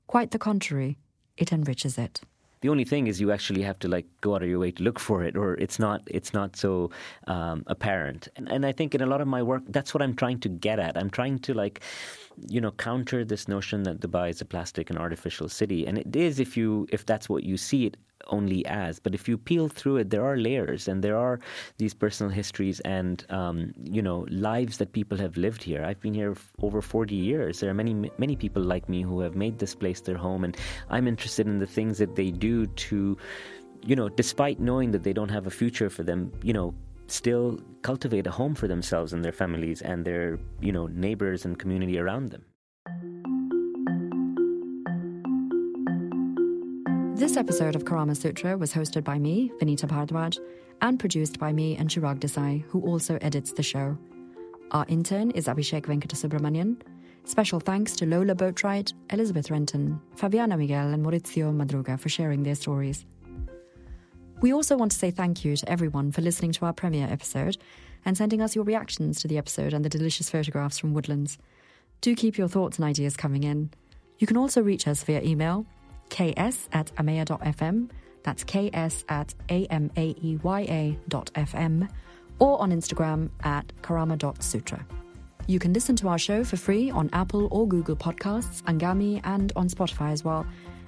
Quite 0.06 0.30
the 0.30 0.38
contrary, 0.38 0.98
it 1.38 1.54
enriches 1.54 1.96
it 1.96 2.20
the 2.62 2.68
only 2.68 2.84
thing 2.84 3.08
is 3.08 3.20
you 3.20 3.32
actually 3.32 3.62
have 3.62 3.78
to 3.80 3.88
like 3.88 4.06
go 4.20 4.36
out 4.36 4.42
of 4.42 4.48
your 4.48 4.60
way 4.60 4.70
to 4.70 4.82
look 4.82 5.00
for 5.00 5.22
it, 5.24 5.36
or 5.36 5.54
it's 5.54 5.78
not 5.78 6.00
it's 6.06 6.32
not 6.32 6.56
so 6.56 6.90
um, 7.26 7.64
apparent. 7.66 8.28
And, 8.36 8.48
and 8.50 8.64
I 8.64 8.70
think 8.72 8.94
in 8.94 9.00
a 9.00 9.06
lot 9.06 9.20
of 9.20 9.26
my 9.26 9.42
work, 9.42 9.64
that's 9.68 9.92
what 9.92 10.00
I'm 10.00 10.14
trying 10.14 10.38
to 10.40 10.48
get 10.48 10.78
at. 10.78 10.96
I'm 10.96 11.10
trying 11.10 11.40
to 11.40 11.54
like 11.54 11.80
you 12.48 12.60
know 12.60 12.72
counter 12.72 13.24
this 13.24 13.48
notion 13.48 13.82
that 13.84 14.00
Dubai 14.00 14.30
is 14.30 14.40
a 14.40 14.44
plastic 14.44 14.90
and 14.90 14.98
artificial 14.98 15.48
city, 15.48 15.86
and 15.86 15.98
it 15.98 16.14
is 16.14 16.40
if 16.40 16.56
you 16.56 16.86
if 16.90 17.06
that's 17.06 17.28
what 17.28 17.44
you 17.44 17.56
see 17.56 17.86
it 17.86 17.96
only 18.28 18.64
as. 18.66 18.98
But 18.98 19.14
if 19.14 19.28
you 19.28 19.36
peel 19.36 19.68
through 19.68 19.96
it, 19.98 20.10
there 20.10 20.24
are 20.24 20.36
layers 20.36 20.88
and 20.88 21.02
there 21.02 21.16
are 21.16 21.40
these 21.78 21.94
personal 21.94 22.30
histories 22.30 22.80
and 22.80 23.24
um, 23.30 23.72
you 23.82 24.02
know 24.02 24.26
lives 24.30 24.78
that 24.78 24.92
people 24.92 25.18
have 25.18 25.36
lived 25.36 25.62
here. 25.62 25.84
I've 25.84 26.00
been 26.00 26.14
here 26.14 26.32
f- 26.32 26.52
over 26.62 26.80
40 26.80 27.14
years. 27.14 27.60
There 27.60 27.70
are 27.70 27.74
many 27.74 28.10
many 28.18 28.36
people 28.36 28.62
like 28.62 28.88
me 28.88 29.02
who 29.02 29.20
have 29.20 29.34
made 29.34 29.58
this 29.58 29.74
place 29.74 30.00
their 30.00 30.16
home, 30.16 30.44
and 30.44 30.56
I'm 30.90 31.06
interested 31.08 31.46
in 31.46 31.58
the 31.58 31.66
things 31.66 31.98
that 31.98 32.16
they 32.16 32.30
do 32.30 32.66
to, 32.66 33.16
you 33.84 33.96
know, 33.96 34.08
despite 34.08 34.60
knowing 34.60 34.92
that 34.92 35.02
they 35.02 35.12
don't 35.12 35.30
have 35.30 35.46
a 35.46 35.50
future 35.50 35.90
for 35.90 36.02
them, 36.02 36.32
you 36.42 36.52
know, 36.52 36.74
still 37.06 37.60
cultivate 37.82 38.26
a 38.26 38.30
home 38.30 38.54
for 38.54 38.68
themselves 38.68 39.12
and 39.12 39.24
their 39.24 39.32
families 39.32 39.82
and 39.82 40.04
their 40.04 40.38
you 40.60 40.72
know 40.72 40.86
neighbors 40.86 41.44
and 41.44 41.58
community 41.58 41.98
around 41.98 42.30
them. 42.30 42.44
This 47.22 47.36
episode 47.36 47.76
of 47.76 47.84
Karama 47.84 48.16
Sutra 48.16 48.58
was 48.58 48.72
hosted 48.72 49.04
by 49.04 49.18
me, 49.18 49.52
Vinita 49.60 49.86
Bhardwaj, 49.86 50.38
and 50.80 50.98
produced 50.98 51.38
by 51.38 51.52
me 51.52 51.76
and 51.76 51.88
Chirag 51.88 52.18
Desai, 52.18 52.64
who 52.64 52.80
also 52.80 53.16
edits 53.20 53.52
the 53.52 53.62
show. 53.62 53.96
Our 54.72 54.84
intern 54.88 55.30
is 55.30 55.46
Abhishek 55.46 55.82
Venkatasubramanian. 55.82 56.80
Special 57.24 57.60
thanks 57.60 57.94
to 57.96 58.06
Lola 58.06 58.34
Boatwright, 58.34 58.92
Elizabeth 59.10 59.50
Renton, 59.50 60.00
Fabiana 60.16 60.58
Miguel, 60.58 60.88
and 60.88 61.06
Maurizio 61.06 61.54
Madruga 61.54 62.00
for 62.00 62.08
sharing 62.08 62.42
their 62.42 62.56
stories. 62.56 63.06
We 64.42 64.52
also 64.52 64.76
want 64.76 64.90
to 64.90 64.98
say 64.98 65.10
thank 65.12 65.44
you 65.44 65.56
to 65.56 65.68
everyone 65.70 66.10
for 66.10 66.20
listening 66.20 66.50
to 66.52 66.66
our 66.66 66.72
premiere 66.72 67.06
episode 67.08 67.56
and 68.04 68.16
sending 68.16 68.42
us 68.42 68.56
your 68.56 68.64
reactions 68.64 69.20
to 69.20 69.28
the 69.28 69.38
episode 69.38 69.72
and 69.72 69.84
the 69.84 69.88
delicious 69.88 70.28
photographs 70.28 70.80
from 70.80 70.92
Woodlands. 70.92 71.38
Do 72.00 72.16
keep 72.16 72.36
your 72.36 72.48
thoughts 72.48 72.76
and 72.78 72.84
ideas 72.84 73.16
coming 73.16 73.44
in. 73.44 73.70
You 74.18 74.26
can 74.26 74.36
also 74.36 74.60
reach 74.60 74.88
us 74.88 75.04
via 75.04 75.22
email 75.22 75.64
ks 76.10 76.68
at 76.72 76.92
amaeya.fm, 76.96 77.88
that's 78.24 78.42
ks 78.42 79.04
at 79.08 79.32
amaeya.fm, 79.48 79.88
or 82.40 82.60
on 82.60 82.72
Instagram 82.72 83.30
at 83.44 83.72
karama.sutra. 83.82 84.84
You 85.46 85.58
can 85.60 85.72
listen 85.72 85.96
to 85.96 86.08
our 86.08 86.18
show 86.18 86.42
for 86.44 86.56
free 86.56 86.90
on 86.90 87.08
Apple 87.12 87.48
or 87.52 87.66
Google 87.68 87.96
Podcasts, 87.96 88.62
Anghami, 88.64 89.20
and 89.24 89.52
on 89.54 89.68
Spotify 89.68 90.10
as 90.10 90.24
well. 90.24 90.44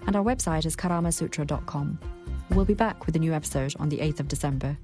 And 0.06 0.16
our 0.16 0.24
website 0.24 0.66
is 0.66 0.76
karamasutra.com. 0.76 1.98
We'll 2.50 2.64
be 2.64 2.74
back 2.74 3.06
with 3.06 3.16
a 3.16 3.18
new 3.18 3.32
episode 3.32 3.74
on 3.78 3.88
the 3.88 3.98
8th 3.98 4.20
of 4.20 4.28
December. 4.28 4.76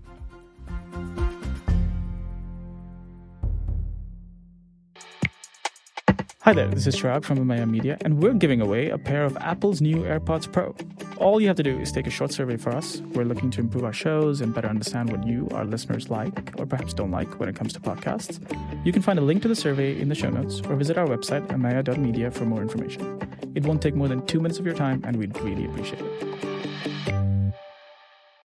Hi 6.42 6.54
there, 6.54 6.68
this 6.68 6.86
is 6.86 6.96
Chirag 6.96 7.22
from 7.22 7.38
Amaeya 7.38 7.68
Media, 7.68 7.98
and 8.00 8.20
we're 8.20 8.32
giving 8.32 8.62
away 8.62 8.88
a 8.88 8.96
pair 8.96 9.24
of 9.24 9.36
Apple's 9.36 9.80
new 9.80 9.98
AirPods 9.98 10.50
Pro. 10.50 10.74
All 11.18 11.38
you 11.38 11.46
have 11.46 11.56
to 11.58 11.62
do 11.62 11.78
is 11.78 11.92
take 11.92 12.06
a 12.06 12.11
short 12.11 12.32
survey 12.32 12.56
for 12.56 12.70
us. 12.70 13.02
We're 13.12 13.26
looking 13.26 13.50
to 13.50 13.61
improve 13.61 13.84
our 13.84 13.92
shows 13.92 14.40
and 14.40 14.54
better 14.54 14.66
understand 14.66 15.12
what 15.12 15.24
you, 15.26 15.48
our 15.52 15.66
listeners, 15.66 16.08
like 16.08 16.58
or 16.58 16.64
perhaps 16.64 16.94
don't 16.94 17.11
like 17.11 17.38
when 17.38 17.50
it 17.50 17.56
comes 17.56 17.74
to 17.74 17.80
podcasts. 17.80 18.40
You 18.86 18.92
can 18.92 19.02
find 19.02 19.18
a 19.18 19.22
link 19.22 19.42
to 19.42 19.48
the 19.48 19.54
survey 19.54 20.00
in 20.00 20.08
the 20.08 20.14
show 20.14 20.30
notes 20.30 20.62
or 20.62 20.76
visit 20.76 20.96
our 20.96 21.06
website, 21.06 21.46
amaeya.media, 21.48 22.30
for 22.30 22.46
more 22.46 22.62
information. 22.62 23.20
It 23.54 23.64
won't 23.64 23.82
take 23.82 23.94
more 23.94 24.08
than 24.08 24.24
two 24.26 24.40
minutes 24.40 24.58
of 24.58 24.64
your 24.64 24.74
time, 24.74 25.02
and 25.04 25.16
we'd 25.16 25.38
really 25.40 25.66
appreciate 25.66 26.00
it. 26.00 27.30